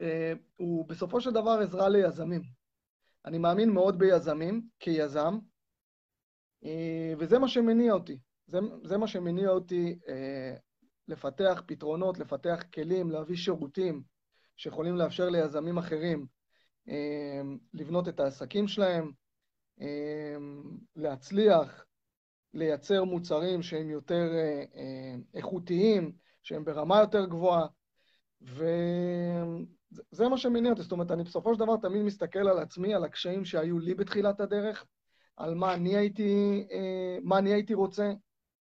[0.00, 2.42] אה, הוא בסופו של דבר עזרה ליזמים.
[3.24, 5.38] אני מאמין מאוד ביזמים, כיזם,
[6.64, 8.18] אה, וזה מה שמניע אותי.
[8.46, 9.98] זה, זה מה שמניע אותי
[11.08, 14.02] לפתח פתרונות, לפתח כלים, להביא שירותים
[14.56, 16.26] שיכולים לאפשר ליזמים אחרים
[17.74, 19.12] לבנות את העסקים שלהם,
[19.80, 20.36] אה,
[20.96, 21.84] להצליח,
[22.54, 26.12] לייצר מוצרים שהם יותר אה, אה, איכותיים,
[26.42, 27.66] שהם ברמה יותר גבוהה,
[28.42, 30.82] וזה מה שמניע אותי.
[30.82, 34.40] זאת אומרת, אני בסופו של דבר תמיד מסתכל על עצמי, על הקשיים שהיו לי בתחילת
[34.40, 34.86] הדרך,
[35.36, 38.12] על מה אני הייתי, אה, מה אני הייתי רוצה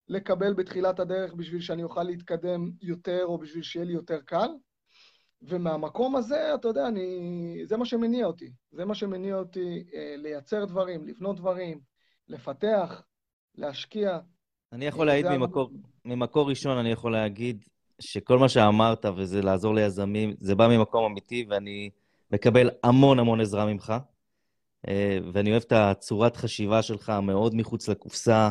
[0.09, 4.49] לקבל בתחילת הדרך בשביל שאני אוכל להתקדם יותר, או בשביל שיהיה לי יותר קל.
[5.43, 7.61] ומהמקום הזה, אתה יודע, אני...
[7.65, 8.51] זה מה שמניע אותי.
[8.73, 11.81] זה מה שמניע אותי אה, לייצר דברים, לבנות דברים,
[12.29, 13.03] לפתח,
[13.55, 14.19] להשקיע.
[14.73, 15.71] אני יכול להעיד ממקור.
[16.05, 17.65] ממקור ראשון, אני יכול להגיד
[18.01, 21.91] שכל מה שאמרת, וזה לעזור ליזמים, זה בא ממקום אמיתי, ואני
[22.31, 23.95] מקבל המון המון עזרה ממך.
[25.33, 28.51] ואני אוהב את הצורת חשיבה שלך, המאוד מחוץ לקופסה,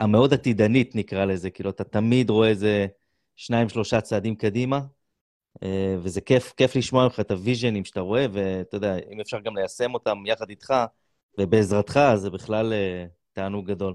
[0.00, 2.86] המאוד עתידנית נקרא לזה, כאילו אתה תמיד רואה איזה
[3.36, 4.80] שניים, שלושה צעדים קדימה,
[5.98, 9.94] וזה כיף, כיף לשמוע ממך את הוויז'נים שאתה רואה, ואתה יודע, אם אפשר גם ליישם
[9.94, 10.74] אותם יחד איתך
[11.38, 12.72] ובעזרתך, אז זה בכלל
[13.32, 13.94] תענוג גדול.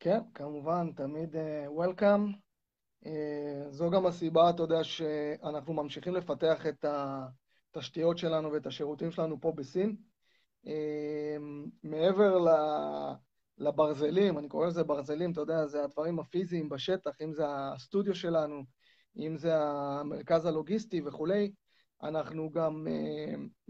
[0.00, 1.38] כן, כמובן, תמיד uh,
[1.78, 2.34] Welcome.
[3.04, 3.08] Uh,
[3.70, 9.52] זו גם הסיבה, אתה יודע, שאנחנו ממשיכים לפתח את התשתיות שלנו ואת השירותים שלנו פה
[9.52, 9.96] בסין.
[10.64, 10.70] Uh,
[11.82, 12.48] מעבר ל...
[13.58, 18.64] לברזלים, אני קורא לזה ברזלים, אתה יודע, זה הדברים הפיזיים בשטח, אם זה הסטודיו שלנו,
[19.16, 21.52] אם זה המרכז הלוגיסטי וכולי,
[22.02, 22.86] אנחנו גם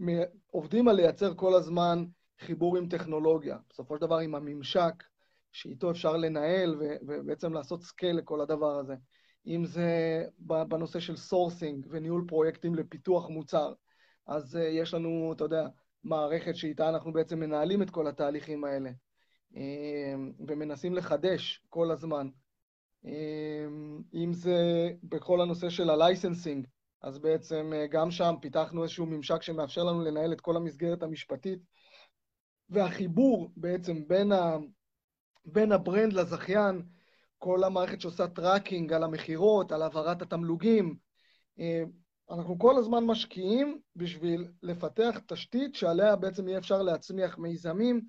[0.01, 0.11] אה,
[0.47, 2.05] עובדים על לייצר כל הזמן
[2.39, 3.57] חיבור עם טכנולוגיה.
[3.69, 5.03] בסופו של דבר עם הממשק
[5.51, 6.75] שאיתו אפשר לנהל
[7.07, 8.95] ובעצם לעשות scale לכל הדבר הזה.
[9.47, 13.73] אם זה בנושא של sourcing וניהול פרויקטים לפיתוח מוצר,
[14.27, 15.67] אז אה, יש לנו, אתה יודע,
[16.03, 18.89] מערכת שאיתה אנחנו בעצם מנהלים את כל התהליכים האלה,
[19.53, 19.57] אמ,
[20.47, 22.27] ומנסים לחדש כל הזמן.
[23.05, 23.07] אמ,
[24.13, 26.67] אם זה בכל הנושא של ה licensing,
[27.01, 31.59] אז בעצם אה, גם שם פיתחנו איזשהו ממשק שמאפשר לנו לנהל את כל המסגרת המשפטית,
[32.69, 34.57] והחיבור בעצם בין ה...
[35.45, 36.81] בין ה brand לזכיין,
[37.37, 40.95] כל המערכת שעושה tracking על המכירות, על העברת התמלוגים.
[41.59, 41.83] אה,
[42.31, 48.01] אנחנו כל הזמן משקיעים בשביל לפתח תשתית שעליה בעצם יהיה אפשר להצמיח מיזמים,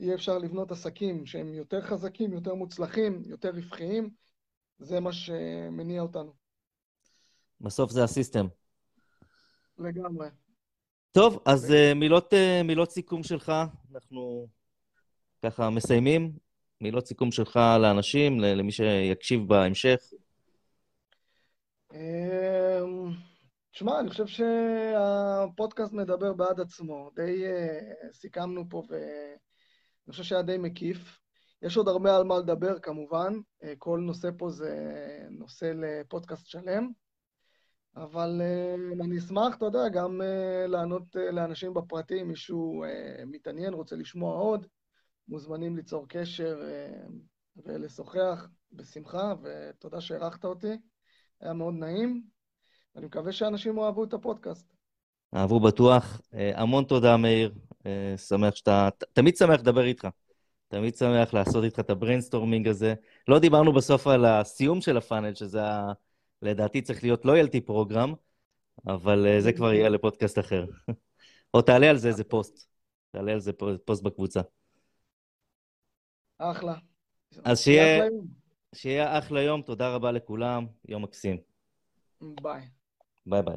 [0.00, 4.10] יהיה אפשר לבנות עסקים שהם יותר חזקים, יותר מוצלחים, יותר רווחיים.
[4.78, 6.32] זה מה שמניע אותנו.
[7.60, 8.46] בסוף זה הסיסטם.
[9.78, 10.28] לגמרי.
[11.12, 13.52] טוב, אז uh, מילות, uh, מילות סיכום שלך,
[13.94, 14.48] אנחנו
[15.42, 16.32] ככה מסיימים.
[16.80, 20.00] מילות סיכום שלך לאנשים, למי שיקשיב בהמשך.
[21.92, 21.98] אמ,
[23.72, 27.10] תשמע, אני חושב שהפודקאסט מדבר בעד עצמו.
[27.14, 31.18] די uh, סיכמנו פה, ואני חושב שהיה די מקיף.
[31.62, 33.32] יש עוד הרבה על מה לדבר, כמובן.
[33.34, 34.72] Uh, כל נושא פה זה
[35.30, 36.88] נושא לפודקאסט שלם.
[37.96, 43.96] אבל uh, אני אשמח, אתה יודע, גם uh, לענות לאנשים בפרטים, מישהו uh, מתעניין, רוצה
[43.96, 44.66] לשמוע עוד.
[45.28, 47.06] מוזמנים ליצור קשר אה,
[47.56, 50.72] ולשוחח בשמחה, ותודה שהערכת אותי.
[51.40, 52.22] היה מאוד נעים,
[52.94, 54.72] ואני מקווה שאנשים אוהבו את הפודקאסט.
[55.34, 56.20] אהבו בטוח.
[56.34, 57.54] אה, המון תודה, מאיר.
[57.86, 58.88] אה, שמח שאתה...
[59.12, 60.08] תמיד שמח לדבר איתך.
[60.68, 62.94] תמיד שמח לעשות איתך את ה brainstorming הזה.
[63.28, 65.92] לא דיברנו בסוף על הסיום של ה funnel, שזה ה...
[66.42, 68.14] לדעתי צריך להיות loyalty program,
[68.86, 70.64] אבל זה כבר יהיה לפודקאסט אחר.
[71.54, 72.68] או תעלה על זה איזה פוסט.
[73.10, 73.52] תעלה על זה
[73.84, 74.40] פוסט בקבוצה.
[76.38, 76.74] אחלה.
[77.44, 78.04] אז שיהיה,
[78.74, 81.36] שיהיה אחלה יום, תודה רבה לכולם, יום מקסים.
[82.20, 82.68] ביי.
[83.26, 83.56] ביי ביי.